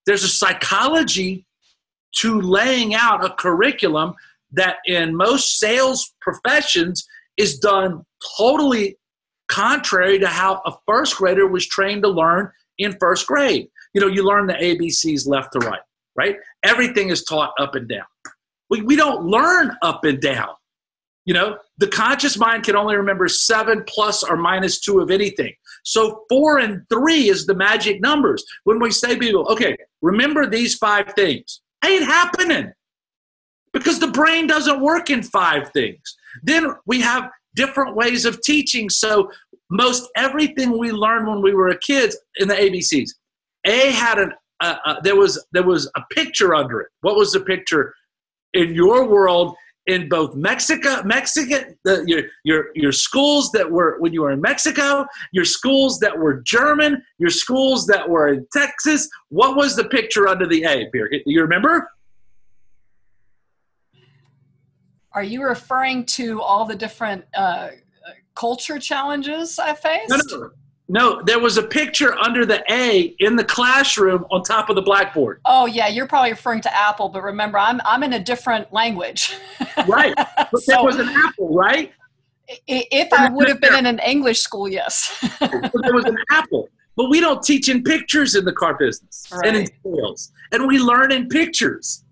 there's 0.05 0.23
a 0.23 0.29
psychology 0.29 1.45
to 2.17 2.39
laying 2.41 2.93
out 2.93 3.25
a 3.25 3.33
curriculum 3.33 4.13
that 4.51 4.77
in 4.85 5.15
most 5.15 5.59
sales 5.59 6.13
professions 6.21 7.07
is 7.37 7.57
done 7.57 8.03
totally 8.37 8.97
contrary 9.51 10.17
to 10.17 10.27
how 10.27 10.61
a 10.65 10.73
first 10.87 11.17
grader 11.17 11.45
was 11.45 11.67
trained 11.67 12.01
to 12.03 12.09
learn 12.09 12.49
in 12.77 12.95
first 12.99 13.27
grade. 13.27 13.67
You 13.93 14.01
know, 14.01 14.07
you 14.07 14.25
learn 14.25 14.47
the 14.47 14.53
ABCs 14.53 15.27
left 15.27 15.53
to 15.53 15.59
right, 15.59 15.81
right? 16.15 16.37
Everything 16.63 17.09
is 17.09 17.23
taught 17.23 17.51
up 17.59 17.75
and 17.75 17.87
down. 17.87 18.05
We, 18.69 18.81
we 18.81 18.95
don't 18.95 19.25
learn 19.25 19.77
up 19.81 20.05
and 20.05 20.19
down. 20.19 20.49
You 21.25 21.35
know, 21.35 21.57
the 21.77 21.87
conscious 21.87 22.37
mind 22.37 22.63
can 22.63 22.75
only 22.75 22.95
remember 22.95 23.27
seven 23.27 23.83
plus 23.87 24.23
or 24.23 24.37
minus 24.37 24.79
two 24.79 24.99
of 25.01 25.11
anything. 25.11 25.53
So 25.83 26.23
four 26.29 26.57
and 26.57 26.81
three 26.89 27.29
is 27.29 27.45
the 27.45 27.53
magic 27.53 28.01
numbers. 28.01 28.43
When 28.63 28.79
we 28.79 28.89
say 28.89 29.17
people, 29.17 29.45
okay, 29.49 29.77
remember 30.01 30.47
these 30.47 30.75
five 30.77 31.13
things, 31.13 31.61
ain't 31.85 32.05
happening 32.05 32.71
because 33.73 33.99
the 33.99 34.07
brain 34.07 34.47
doesn't 34.47 34.81
work 34.81 35.09
in 35.09 35.21
five 35.21 35.69
things. 35.73 36.01
Then 36.43 36.73
we 36.85 37.01
have 37.01 37.29
different 37.55 37.95
ways 37.95 38.25
of 38.25 38.41
teaching. 38.41 38.89
So 38.89 39.31
most 39.69 40.09
everything 40.15 40.77
we 40.77 40.91
learned 40.91 41.27
when 41.27 41.41
we 41.41 41.53
were 41.53 41.73
kids 41.75 42.17
in 42.37 42.47
the 42.47 42.55
ABCs, 42.55 43.09
A 43.65 43.91
had 43.91 44.19
an 44.19 44.33
uh, 44.61 44.75
uh, 44.85 44.95
there 45.01 45.15
was 45.15 45.43
there 45.51 45.63
was 45.63 45.89
a 45.95 46.01
picture 46.13 46.53
under 46.53 46.81
it. 46.81 46.89
What 47.01 47.15
was 47.15 47.33
the 47.33 47.41
picture 47.41 47.93
in 48.53 48.73
your 48.73 49.07
world? 49.07 49.55
In 49.87 50.07
both 50.07 50.35
Mexico, 50.35 51.01
Mexican, 51.03 51.75
the, 51.83 52.03
your 52.05 52.21
your 52.43 52.65
your 52.75 52.91
schools 52.91 53.51
that 53.53 53.69
were 53.69 53.97
when 53.99 54.13
you 54.13 54.21
were 54.21 54.31
in 54.31 54.39
Mexico, 54.39 55.07
your 55.31 55.43
schools 55.43 55.97
that 55.99 56.15
were 56.15 56.41
German, 56.41 57.01
your 57.17 57.31
schools 57.31 57.87
that 57.87 58.07
were 58.07 58.27
in 58.27 58.45
Texas. 58.53 59.09
What 59.29 59.55
was 59.55 59.75
the 59.75 59.85
picture 59.85 60.27
under 60.27 60.45
the 60.45 60.63
A? 60.65 60.87
Birgit, 60.95 61.23
you 61.25 61.41
remember? 61.41 61.89
Are 65.13 65.23
you 65.23 65.43
referring 65.43 66.05
to 66.05 66.41
all 66.41 66.65
the 66.65 66.75
different 66.75 67.25
uh, 67.35 67.69
culture 68.35 68.79
challenges 68.79 69.59
I 69.59 69.73
faced? 69.73 70.09
No, 70.09 70.17
no, 70.37 70.51
no, 70.87 71.21
there 71.23 71.39
was 71.39 71.57
a 71.57 71.63
picture 71.63 72.17
under 72.17 72.45
the 72.45 72.63
A 72.69 73.15
in 73.19 73.35
the 73.35 73.43
classroom 73.43 74.25
on 74.31 74.43
top 74.43 74.69
of 74.69 74.75
the 74.75 74.81
blackboard. 74.81 75.41
Oh 75.45 75.65
yeah, 75.65 75.87
you're 75.87 76.07
probably 76.07 76.31
referring 76.31 76.61
to 76.61 76.75
Apple, 76.75 77.09
but 77.09 77.23
remember, 77.23 77.57
I'm 77.57 77.81
I'm 77.85 78.03
in 78.03 78.13
a 78.13 78.19
different 78.19 78.71
language. 78.73 79.35
right, 79.87 80.13
but 80.15 80.61
so, 80.61 80.73
there 80.73 80.83
was 80.83 80.97
an 80.97 81.09
Apple, 81.09 81.53
right? 81.53 81.91
If 82.67 83.13
I 83.13 83.29
would 83.29 83.47
have 83.47 83.61
been 83.61 83.75
in 83.75 83.85
an 83.85 83.99
English 83.99 84.41
school, 84.41 84.67
yes. 84.67 85.17
there 85.39 85.93
was 85.93 86.03
an 86.03 86.17
Apple, 86.29 86.67
but 86.97 87.09
we 87.09 87.21
don't 87.21 87.41
teach 87.41 87.69
in 87.69 87.83
pictures 87.83 88.35
in 88.35 88.43
the 88.43 88.51
car 88.51 88.75
business 88.77 89.29
right. 89.31 89.47
and 89.47 89.57
in 89.57 89.67
sales, 89.83 90.33
and 90.51 90.67
we 90.67 90.77
learn 90.77 91.13
in 91.13 91.29
pictures 91.29 92.03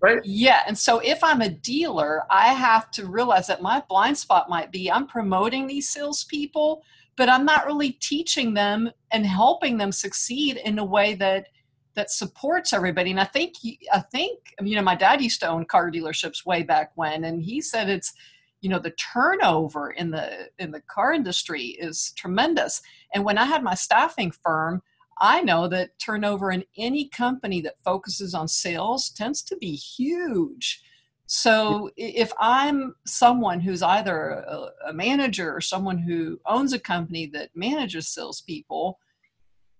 right? 0.00 0.20
Yeah. 0.24 0.62
And 0.66 0.76
so 0.76 0.98
if 1.00 1.22
I'm 1.22 1.40
a 1.40 1.48
dealer, 1.48 2.22
I 2.30 2.52
have 2.52 2.90
to 2.92 3.06
realize 3.06 3.46
that 3.46 3.62
my 3.62 3.82
blind 3.88 4.18
spot 4.18 4.48
might 4.48 4.70
be 4.70 4.90
I'm 4.90 5.06
promoting 5.06 5.66
these 5.66 5.88
salespeople, 5.88 6.82
but 7.16 7.28
I'm 7.28 7.44
not 7.44 7.66
really 7.66 7.92
teaching 7.92 8.54
them 8.54 8.90
and 9.12 9.26
helping 9.26 9.78
them 9.78 9.92
succeed 9.92 10.58
in 10.58 10.78
a 10.78 10.84
way 10.84 11.14
that 11.14 11.48
that 11.94 12.10
supports 12.10 12.72
everybody. 12.72 13.10
And 13.10 13.20
I 13.20 13.24
think 13.24 13.54
I 13.92 14.00
think 14.00 14.38
you 14.60 14.76
know 14.76 14.82
my 14.82 14.94
dad 14.94 15.22
used 15.22 15.40
to 15.40 15.48
own 15.48 15.64
car 15.64 15.90
dealerships 15.90 16.46
way 16.46 16.62
back 16.62 16.92
when, 16.94 17.24
and 17.24 17.42
he 17.42 17.60
said 17.60 17.88
it's 17.88 18.12
you 18.60 18.68
know 18.68 18.78
the 18.78 18.92
turnover 18.92 19.90
in 19.92 20.10
the 20.10 20.50
in 20.58 20.70
the 20.70 20.82
car 20.82 21.12
industry 21.12 21.76
is 21.80 22.12
tremendous. 22.16 22.82
And 23.14 23.24
when 23.24 23.38
I 23.38 23.46
had 23.46 23.62
my 23.62 23.74
staffing 23.74 24.30
firm, 24.30 24.82
I 25.18 25.40
know 25.42 25.66
that 25.68 25.98
turnover 25.98 26.50
in 26.50 26.64
any 26.76 27.08
company 27.08 27.60
that 27.62 27.82
focuses 27.84 28.34
on 28.34 28.48
sales 28.48 29.10
tends 29.10 29.42
to 29.44 29.56
be 29.56 29.74
huge. 29.74 30.82
So 31.26 31.90
if 31.96 32.32
I'm 32.38 32.94
someone 33.04 33.60
who's 33.60 33.82
either 33.82 34.30
a, 34.30 34.68
a, 34.88 34.92
manager 34.92 35.52
or 35.54 35.60
someone 35.60 35.98
who 35.98 36.38
owns 36.46 36.72
a 36.72 36.78
company 36.78 37.26
that 37.32 37.50
manages 37.54 38.08
salespeople, 38.08 38.98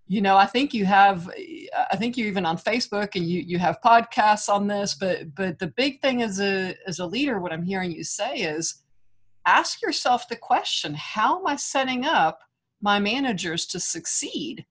you 0.09 0.21
know, 0.21 0.37
I 0.37 0.47
think 0.47 0.75
you 0.75 0.85
have, 0.87 1.31
I 1.91 1.97
think 1.97 2.17
you're 2.17 2.29
even 2.29 2.47
on 2.47 2.57
Facebook 2.57 3.15
and 3.15 3.25
you, 3.25 3.43
you 3.43 3.59
have 3.59 3.79
podcasts 3.85 4.49
on 4.49 4.67
this, 4.67 4.95
but, 4.95 5.35
but 5.35 5.59
the 5.59 5.69
big 5.69 6.01
thing 6.01 6.23
as 6.23 6.41
a, 6.41 6.75
as 6.87 6.99
a 6.99 7.07
leader, 7.07 7.39
what 7.39 7.53
I'm 7.53 7.65
hearing 7.65 7.93
you 7.93 8.05
say 8.05 8.39
is 8.39 8.83
ask 9.47 9.83
yourself 9.83 10.29
the 10.29 10.37
question, 10.37 10.95
how 10.95 11.39
am 11.39 11.47
I 11.47 11.57
setting 11.57 12.05
up 12.05 12.41
my 12.81 12.99
managers 12.99 13.67
to 13.67 13.81
succeed? 13.81 14.65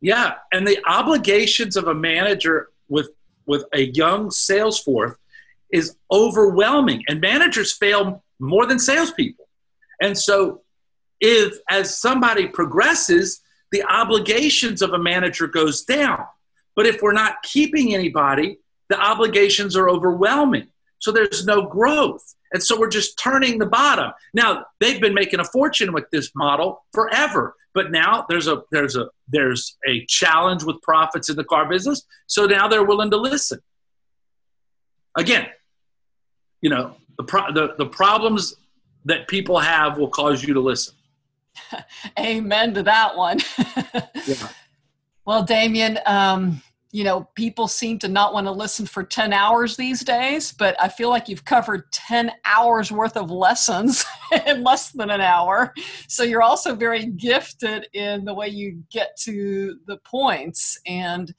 Yeah, 0.00 0.34
and 0.52 0.66
the 0.66 0.78
obligations 0.86 1.76
of 1.76 1.88
a 1.88 1.94
manager 1.94 2.68
with 2.88 3.10
with 3.46 3.64
a 3.72 3.86
young 3.86 4.30
sales 4.30 4.80
force 4.80 5.16
is 5.70 5.96
overwhelming, 6.10 7.02
and 7.08 7.20
managers 7.20 7.72
fail 7.72 8.22
more 8.38 8.66
than 8.66 8.78
salespeople. 8.78 9.46
And 10.00 10.16
so, 10.16 10.62
if 11.20 11.54
as 11.70 11.98
somebody 11.98 12.46
progresses, 12.46 13.40
the 13.70 13.82
obligations 13.84 14.82
of 14.82 14.92
a 14.92 14.98
manager 14.98 15.46
goes 15.46 15.82
down. 15.82 16.24
But 16.76 16.86
if 16.86 17.02
we're 17.02 17.12
not 17.12 17.42
keeping 17.42 17.94
anybody, 17.94 18.58
the 18.88 19.00
obligations 19.00 19.76
are 19.76 19.88
overwhelming. 19.88 20.68
So 20.98 21.12
there's 21.12 21.44
no 21.44 21.66
growth. 21.66 22.34
And 22.54 22.62
so 22.62 22.78
we're 22.78 22.88
just 22.88 23.18
turning 23.18 23.58
the 23.58 23.66
bottom. 23.66 24.12
Now, 24.32 24.64
they've 24.80 25.00
been 25.00 25.12
making 25.12 25.40
a 25.40 25.44
fortune 25.44 25.92
with 25.92 26.08
this 26.10 26.30
model 26.34 26.84
forever. 26.92 27.56
But 27.74 27.90
now 27.90 28.24
there's 28.28 28.46
a 28.46 28.62
there's 28.70 28.94
a 28.96 29.08
there's 29.26 29.76
a 29.86 30.06
challenge 30.06 30.62
with 30.62 30.80
profits 30.80 31.28
in 31.28 31.34
the 31.34 31.42
car 31.42 31.68
business. 31.68 32.06
So 32.28 32.46
now 32.46 32.68
they're 32.68 32.84
willing 32.84 33.10
to 33.10 33.16
listen. 33.16 33.58
Again, 35.16 35.48
you 36.62 36.70
know, 36.70 36.94
the 37.18 37.24
pro- 37.24 37.52
the, 37.52 37.74
the 37.76 37.86
problems 37.86 38.54
that 39.04 39.26
people 39.26 39.58
have 39.58 39.98
will 39.98 40.08
cause 40.08 40.44
you 40.44 40.54
to 40.54 40.60
listen. 40.60 40.94
Amen 42.18 42.74
to 42.74 42.84
that 42.84 43.16
one. 43.16 43.40
yeah. 44.26 44.48
Well, 45.26 45.42
Damien, 45.42 45.98
um, 46.06 46.62
you 46.94 47.02
know, 47.02 47.28
people 47.34 47.66
seem 47.66 47.98
to 47.98 48.06
not 48.06 48.32
want 48.32 48.46
to 48.46 48.52
listen 48.52 48.86
for 48.86 49.02
10 49.02 49.32
hours 49.32 49.76
these 49.76 50.04
days, 50.04 50.52
but 50.52 50.80
I 50.80 50.86
feel 50.86 51.10
like 51.10 51.28
you've 51.28 51.44
covered 51.44 51.90
10 51.90 52.30
hours 52.44 52.92
worth 52.92 53.16
of 53.16 53.32
lessons 53.32 54.04
in 54.46 54.62
less 54.62 54.92
than 54.92 55.10
an 55.10 55.20
hour. 55.20 55.74
So 56.06 56.22
you're 56.22 56.40
also 56.40 56.76
very 56.76 57.06
gifted 57.06 57.88
in 57.94 58.24
the 58.24 58.32
way 58.32 58.46
you 58.46 58.84
get 58.92 59.16
to 59.22 59.76
the 59.88 59.96
points. 60.04 60.78
And 60.86 61.34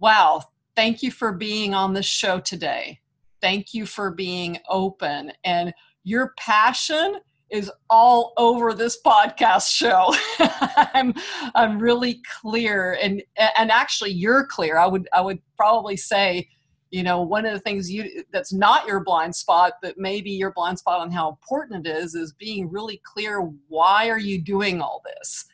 wow, 0.00 0.42
thank 0.74 1.04
you 1.04 1.12
for 1.12 1.32
being 1.32 1.72
on 1.72 1.92
this 1.92 2.06
show 2.06 2.40
today. 2.40 2.98
Thank 3.40 3.74
you 3.74 3.86
for 3.86 4.10
being 4.10 4.58
open 4.68 5.30
and 5.44 5.72
your 6.02 6.34
passion 6.36 7.20
is 7.50 7.70
all 7.88 8.32
over 8.36 8.74
this 8.74 9.00
podcast 9.04 9.70
show. 9.70 10.14
I'm 10.94 11.14
I'm 11.54 11.78
really 11.78 12.20
clear 12.40 12.98
and 13.02 13.22
and 13.36 13.70
actually 13.70 14.10
you're 14.10 14.46
clear. 14.46 14.78
I 14.78 14.86
would 14.86 15.08
I 15.12 15.20
would 15.20 15.38
probably 15.56 15.96
say, 15.96 16.48
you 16.90 17.02
know, 17.02 17.22
one 17.22 17.46
of 17.46 17.52
the 17.52 17.60
things 17.60 17.90
you 17.90 18.22
that's 18.32 18.52
not 18.52 18.86
your 18.86 19.00
blind 19.00 19.34
spot, 19.34 19.74
but 19.82 19.96
maybe 19.96 20.30
your 20.30 20.52
blind 20.52 20.78
spot 20.78 21.00
on 21.00 21.10
how 21.10 21.30
important 21.30 21.86
it 21.86 21.96
is 21.96 22.14
is 22.14 22.32
being 22.34 22.70
really 22.70 23.00
clear 23.04 23.40
why 23.68 24.08
are 24.10 24.20
you 24.20 24.40
doing 24.42 24.80
all 24.80 25.02
this? 25.04 25.46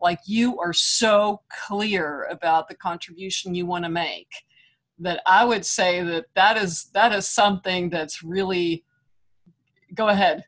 Like 0.00 0.20
you 0.26 0.58
are 0.60 0.72
so 0.72 1.42
clear 1.66 2.26
about 2.30 2.68
the 2.68 2.76
contribution 2.76 3.54
you 3.54 3.66
want 3.66 3.84
to 3.84 3.90
make 3.90 4.28
that 5.00 5.22
I 5.26 5.44
would 5.44 5.64
say 5.64 6.02
that 6.02 6.26
that 6.34 6.56
is 6.56 6.90
that 6.94 7.12
is 7.12 7.26
something 7.26 7.90
that's 7.90 8.22
really 8.22 8.84
go 9.94 10.08
ahead 10.08 10.44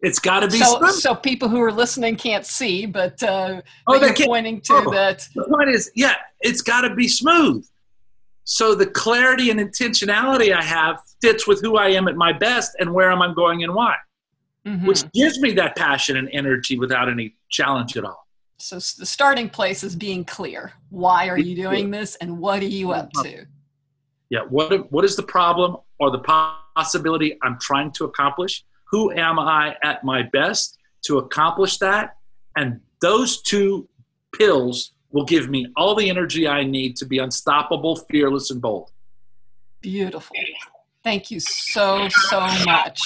it's 0.00 0.18
got 0.18 0.40
to 0.40 0.48
be 0.48 0.58
so, 0.58 0.86
so, 0.86 1.14
people 1.14 1.48
who 1.48 1.60
are 1.60 1.72
listening 1.72 2.16
can't 2.16 2.46
see, 2.46 2.86
but, 2.86 3.20
uh, 3.22 3.60
oh, 3.86 3.94
you're 4.00 4.14
pointing 4.14 4.60
to 4.62 4.74
oh, 4.74 4.90
that. 4.92 5.28
The 5.34 5.44
point 5.44 5.70
is, 5.70 5.90
yeah, 5.94 6.14
it's 6.40 6.62
got 6.62 6.82
to 6.82 6.94
be 6.94 7.08
smooth. 7.08 7.66
So 8.44 8.74
the 8.74 8.86
clarity 8.86 9.50
and 9.50 9.60
intentionality 9.60 10.54
I 10.54 10.62
have 10.62 11.02
fits 11.20 11.46
with 11.46 11.60
who 11.60 11.76
I 11.76 11.88
am 11.88 12.08
at 12.08 12.16
my 12.16 12.32
best 12.32 12.76
and 12.78 12.94
where 12.94 13.10
am 13.10 13.20
I 13.20 13.34
going 13.34 13.62
and 13.64 13.74
why. 13.74 13.96
mm-hmm. 14.68 14.86
which 14.86 15.10
gives 15.12 15.38
me 15.40 15.52
that 15.52 15.76
passion 15.76 16.16
and 16.16 16.28
energy 16.32 16.78
without 16.78 17.08
any 17.08 17.34
challenge 17.48 17.96
at 17.96 18.04
all. 18.04 18.26
So 18.58 18.76
the 18.76 19.06
starting 19.06 19.48
place 19.48 19.84
is 19.84 19.94
being 19.94 20.24
clear. 20.24 20.72
Why 20.90 21.28
are 21.28 21.38
you 21.38 21.54
doing 21.54 21.90
this 21.90 22.16
and 22.16 22.38
what 22.38 22.60
are 22.60 22.66
you 22.66 22.90
up 22.90 23.10
to? 23.22 23.46
Yeah, 24.30 24.40
what 24.48 24.90
what 24.90 25.04
is 25.04 25.16
the 25.16 25.22
problem 25.22 25.76
or 26.00 26.10
the 26.10 26.18
possibility 26.18 27.38
I'm 27.42 27.58
trying 27.60 27.92
to 27.92 28.04
accomplish? 28.04 28.64
Who 28.90 29.12
am 29.12 29.38
I 29.38 29.76
at 29.82 30.04
my 30.04 30.22
best 30.22 30.78
to 31.02 31.18
accomplish 31.18 31.78
that? 31.78 32.16
And 32.56 32.80
those 33.00 33.42
two 33.42 33.88
pills 34.36 34.92
will 35.10 35.24
give 35.24 35.48
me 35.48 35.66
all 35.76 35.94
the 35.94 36.08
energy 36.08 36.46
I 36.48 36.64
need 36.64 36.96
to 36.96 37.06
be 37.06 37.18
unstoppable, 37.18 37.96
fearless, 37.96 38.50
and 38.50 38.60
bold. 38.60 38.90
Beautiful. 39.80 40.36
Thank 41.04 41.30
you 41.30 41.40
so, 41.40 42.08
so 42.08 42.40
much. 42.66 43.00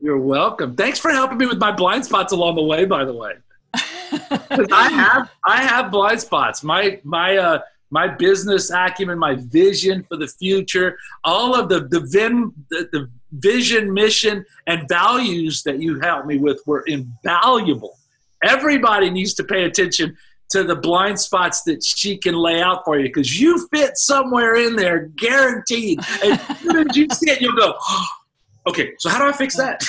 You're 0.00 0.18
welcome. 0.18 0.76
Thanks 0.76 0.98
for 0.98 1.10
helping 1.10 1.38
me 1.38 1.46
with 1.46 1.58
my 1.58 1.72
blind 1.72 2.04
spots 2.04 2.32
along 2.32 2.56
the 2.56 2.62
way, 2.62 2.84
by 2.84 3.04
the 3.04 3.12
way. 3.12 3.32
I 3.74 4.88
have 4.90 5.30
I 5.44 5.62
have 5.62 5.90
blind 5.92 6.20
spots. 6.20 6.64
My 6.64 6.98
my 7.04 7.36
uh 7.36 7.60
my 7.90 8.08
business 8.08 8.70
acumen, 8.70 9.18
my 9.18 9.34
vision 9.34 10.04
for 10.08 10.16
the 10.16 10.28
future, 10.28 10.96
all 11.24 11.54
of 11.54 11.68
the 11.68 11.80
the, 11.88 12.00
vim, 12.00 12.54
the, 12.70 12.88
the 12.92 13.10
vision, 13.32 13.92
mission, 13.92 14.44
and 14.66 14.88
values 14.88 15.62
that 15.64 15.80
you 15.80 16.00
helped 16.00 16.26
me 16.26 16.38
with 16.38 16.60
were 16.66 16.82
invaluable. 16.86 17.98
Everybody 18.42 19.10
needs 19.10 19.34
to 19.34 19.44
pay 19.44 19.64
attention 19.64 20.16
to 20.50 20.64
the 20.64 20.74
blind 20.74 21.18
spots 21.18 21.62
that 21.62 21.82
she 21.82 22.16
can 22.16 22.34
lay 22.34 22.60
out 22.60 22.84
for 22.84 22.98
you 22.98 23.04
because 23.04 23.40
you 23.40 23.68
fit 23.72 23.96
somewhere 23.96 24.56
in 24.56 24.74
there, 24.76 25.06
guaranteed. 25.16 26.00
As 26.24 26.58
soon 26.58 26.88
as 26.88 26.96
you 26.96 27.06
see 27.12 27.30
it, 27.30 27.40
you'll 27.40 27.56
go, 27.56 27.74
okay, 28.68 28.92
so 28.98 29.08
how 29.08 29.18
do 29.18 29.24
I 29.26 29.32
fix 29.32 29.56
that? 29.56 29.82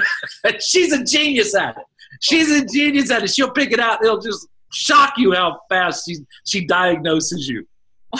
She's 0.60 0.92
a 0.92 1.04
genius 1.04 1.54
at 1.54 1.76
it. 1.76 1.84
She's 2.20 2.50
a 2.50 2.64
genius 2.64 3.10
at 3.10 3.22
it. 3.22 3.30
She'll 3.30 3.50
pick 3.50 3.70
it 3.70 3.80
out. 3.80 4.02
It'll 4.02 4.20
just 4.20 4.48
shock 4.72 5.14
you 5.16 5.32
how 5.32 5.60
fast 5.68 6.04
she, 6.08 6.16
she 6.44 6.66
diagnoses 6.66 7.48
you. 7.48 7.66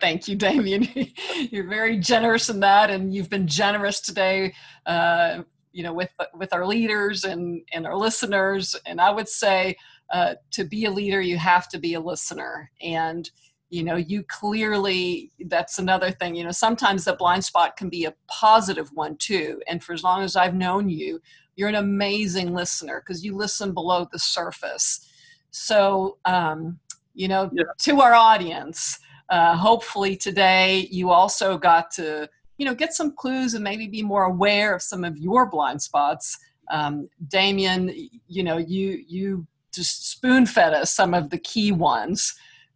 Thank 0.00 0.28
you, 0.28 0.36
Damien. 0.36 0.88
You're 1.50 1.68
very 1.68 1.98
generous 1.98 2.48
in 2.48 2.60
that, 2.60 2.90
and 2.90 3.14
you've 3.14 3.28
been 3.28 3.46
generous 3.46 4.00
today. 4.00 4.54
Uh, 4.86 5.42
you 5.72 5.82
know, 5.82 5.92
with 5.92 6.10
with 6.34 6.52
our 6.52 6.66
leaders 6.66 7.24
and 7.24 7.62
and 7.72 7.86
our 7.86 7.96
listeners. 7.96 8.74
And 8.86 9.00
I 9.00 9.10
would 9.10 9.28
say, 9.28 9.76
uh, 10.12 10.34
to 10.52 10.64
be 10.64 10.86
a 10.86 10.90
leader, 10.90 11.20
you 11.20 11.36
have 11.36 11.68
to 11.68 11.78
be 11.78 11.94
a 11.94 12.00
listener. 12.00 12.70
And 12.80 13.30
you 13.70 13.84
know, 13.84 13.96
you 13.96 14.22
clearly 14.24 15.30
that's 15.46 15.78
another 15.78 16.10
thing. 16.10 16.34
You 16.34 16.44
know, 16.44 16.50
sometimes 16.50 17.04
the 17.04 17.14
blind 17.14 17.44
spot 17.44 17.76
can 17.76 17.90
be 17.90 18.06
a 18.06 18.14
positive 18.28 18.90
one 18.94 19.16
too. 19.18 19.60
And 19.68 19.82
for 19.82 19.92
as 19.92 20.02
long 20.02 20.22
as 20.22 20.36
I've 20.36 20.54
known 20.54 20.88
you, 20.88 21.20
you're 21.54 21.68
an 21.68 21.74
amazing 21.74 22.54
listener 22.54 23.02
because 23.04 23.24
you 23.24 23.36
listen 23.36 23.74
below 23.74 24.08
the 24.10 24.18
surface. 24.18 25.06
So, 25.50 26.18
um, 26.24 26.78
you 27.14 27.28
know, 27.28 27.50
yeah. 27.52 27.64
to 27.78 28.00
our 28.00 28.14
audience, 28.14 28.98
uh, 29.28 29.54
hopefully 29.56 30.16
today 30.16 30.88
you 30.90 31.10
also 31.10 31.58
got 31.58 31.90
to 31.92 32.28
you 32.56 32.66
know 32.66 32.74
get 32.74 32.92
some 32.92 33.14
clues 33.14 33.54
and 33.54 33.62
maybe 33.62 33.86
be 33.86 34.02
more 34.02 34.24
aware 34.24 34.74
of 34.74 34.82
some 34.82 35.04
of 35.04 35.16
your 35.16 35.46
blind 35.46 35.80
spots 35.80 36.38
um, 36.70 37.08
damien 37.28 37.92
you 38.26 38.42
know 38.42 38.58
you 38.58 39.02
you 39.06 39.46
just 39.72 40.10
spoon 40.10 40.44
fed 40.44 40.74
us 40.74 40.92
some 40.92 41.14
of 41.14 41.30
the 41.30 41.38
key 41.38 41.72
ones 41.72 42.34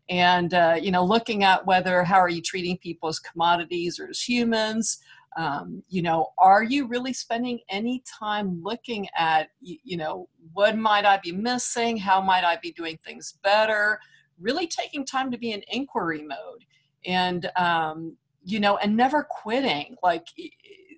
and 0.09 0.55
uh, 0.55 0.77
you 0.81 0.91
know 0.91 1.05
looking 1.05 1.43
at 1.43 1.67
whether 1.67 2.05
how 2.05 2.19
are 2.19 2.29
you 2.29 2.43
treating 2.43 2.79
people 2.79 3.09
as 3.09 3.19
commodities 3.19 3.99
or 3.99 4.09
as 4.09 4.21
humans 4.21 4.99
um, 5.37 5.83
you 5.89 6.03
know 6.03 6.33
are 6.39 6.63
you 6.63 6.87
really 6.87 7.13
spending 7.13 7.61
any 7.69 8.03
time 8.21 8.63
looking 8.63 9.07
at 9.17 9.51
you 9.61 9.97
know 9.97 10.29
what 10.53 10.77
might 10.77 11.05
i 11.05 11.19
be 11.19 11.33
missing? 11.33 11.97
How 11.97 12.21
might 12.21 12.45
i 12.45 12.57
be 12.57 12.73
doing 12.73 12.99
things 13.05 13.35
better? 13.43 13.99
Really 14.41 14.67
taking 14.67 15.05
time 15.05 15.31
to 15.31 15.39
be 15.39 15.53
in 15.53 15.63
inquiry 15.69 16.23
mode 16.23 16.65
and 17.07 17.51
um, 17.57 18.17
you 18.45 18.61
know 18.61 18.77
and 18.79 18.97
never 18.97 19.27
quitting. 19.29 19.97
Like 20.03 20.27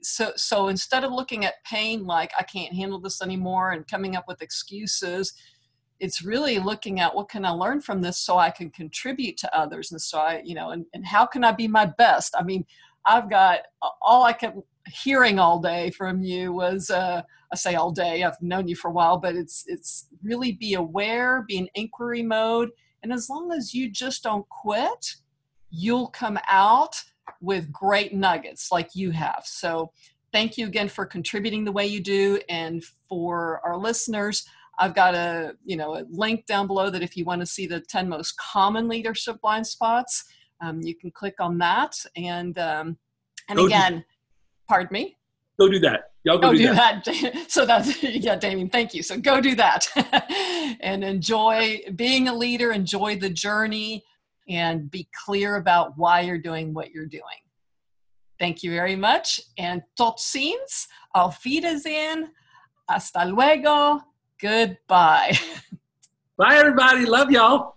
so 0.03 0.33
so 0.37 0.69
instead 0.69 1.05
of 1.05 1.13
looking 1.13 1.45
at 1.45 1.65
pain 1.65 2.05
like 2.05 2.31
i 2.39 2.43
can't 2.43 2.75
handle 2.75 2.99
this 2.99 3.23
anymore 3.23 3.73
and 3.73 3.89
coming 3.89 4.17
up 4.17 4.29
with 4.29 4.43
excuses 4.43 5.33
it's 6.01 6.23
really 6.23 6.59
looking 6.59 7.01
at 7.01 7.15
what 7.15 7.29
can 7.29 7.45
i 7.45 7.51
learn 7.51 7.81
from 7.81 8.03
this 8.03 8.19
so 8.19 8.37
i 8.37 8.51
can 8.51 8.71
contribute 8.71 9.37
to 9.37 9.59
others 9.59 9.93
and 9.93 10.01
so 10.01 10.19
i 10.19 10.43
you 10.45 10.55
know 10.55 10.71
and, 10.71 10.85
and 10.93 11.07
how 11.07 11.25
can 11.25 11.43
i 11.43 11.53
be 11.53 11.67
my 11.67 11.87
best? 11.87 12.35
I 12.39 12.43
mean 12.43 12.65
i've 13.07 13.29
got 13.31 13.61
all 14.03 14.25
i 14.25 14.33
kept 14.33 14.59
hearing 14.87 15.39
all 15.39 15.59
day 15.59 15.91
from 15.91 16.23
you 16.23 16.53
was 16.53 16.91
uh, 16.91 17.23
i 17.53 17.57
say 17.57 17.75
all 17.75 17.91
day 17.91 18.23
i've 18.23 18.41
known 18.43 18.69
you 18.69 18.77
for 18.77 18.89
a 18.89 18.93
while 18.93 19.19
but 19.19 19.35
it's 19.35 19.65
it's 19.67 20.09
really 20.23 20.53
be 20.53 20.75
aware 20.75 21.45
be 21.49 21.57
in 21.57 21.69
inquiry 21.75 22.23
mode 22.23 22.71
and 23.03 23.13
as 23.13 23.29
long 23.29 23.53
as 23.53 23.75
you 23.75 23.91
just 23.91 24.23
don't 24.23 24.49
quit 24.49 25.15
you'll 25.71 26.09
come 26.09 26.39
out 26.49 27.03
with 27.41 27.73
great 27.73 28.15
nuggets 28.15 28.71
like 28.71 28.95
you 28.95 29.11
have. 29.11 29.43
So 29.45 29.91
thank 30.33 30.57
you 30.57 30.67
again 30.67 30.89
for 30.89 31.05
contributing 31.05 31.65
the 31.65 31.73
way 31.73 31.87
you 31.87 32.01
do. 32.01 32.41
And 32.49 32.83
for 33.09 33.61
our 33.65 33.77
listeners, 33.77 34.47
I've 34.79 34.95
got 34.95 35.15
a 35.15 35.55
you 35.65 35.77
know 35.77 35.97
a 35.97 36.05
link 36.09 36.47
down 36.47 36.67
below 36.67 36.91
that 36.91 37.03
if 37.03 37.17
you 37.17 37.25
want 37.25 37.41
to 37.41 37.47
see 37.47 37.67
the 37.67 37.81
10 37.81 38.09
most 38.09 38.37
common 38.39 38.89
leadership 38.89 39.41
blind 39.41 39.67
spots, 39.67 40.25
um, 40.65 40.81
you 40.83 40.95
can 40.95 41.11
click 41.11 41.35
on 41.41 41.59
that. 41.59 41.97
And 42.17 42.59
um, 42.59 42.97
and 43.49 43.59
go 43.59 43.67
again, 43.67 43.99
do, 43.99 44.05
pardon 44.69 44.93
me. 44.93 45.17
Go 45.59 45.69
do 45.69 45.79
that. 45.81 46.11
Y'all 46.25 46.39
go, 46.39 46.49
go 46.49 46.53
do, 46.53 46.59
do 46.59 46.75
that. 46.75 47.05
that. 47.05 47.47
so 47.49 47.67
that's 47.67 48.03
yeah, 48.03 48.37
Damien. 48.37 48.71
Thank 48.71 48.95
you. 48.95 49.03
So 49.03 49.19
go 49.19 49.41
do 49.41 49.55
that 49.57 49.87
and 50.81 51.05
enjoy 51.05 51.81
being 51.95 52.29
a 52.29 52.35
leader. 52.35 52.73
Enjoy 52.73 53.17
the 53.17 53.31
journey 53.31 54.05
and 54.49 54.91
be 54.91 55.09
clear 55.25 55.57
about 55.57 55.97
why 55.97 56.21
you're 56.21 56.39
doing 56.39 56.75
what 56.75 56.91
you're 56.91 57.07
doing. 57.07 57.23
Thank 58.39 58.63
you 58.63 58.71
very 58.71 58.97
much. 58.97 59.41
And 59.59 59.83
tot 59.97 60.19
ziens, 60.19 60.89
auf 61.15 61.43
Wiedersehen, 61.45 62.31
hasta 62.89 63.25
luego, 63.27 64.03
goodbye. 64.41 65.39
Bye, 66.37 66.57
everybody. 66.57 67.07
Love 67.07 67.31
y'all. 67.31 67.77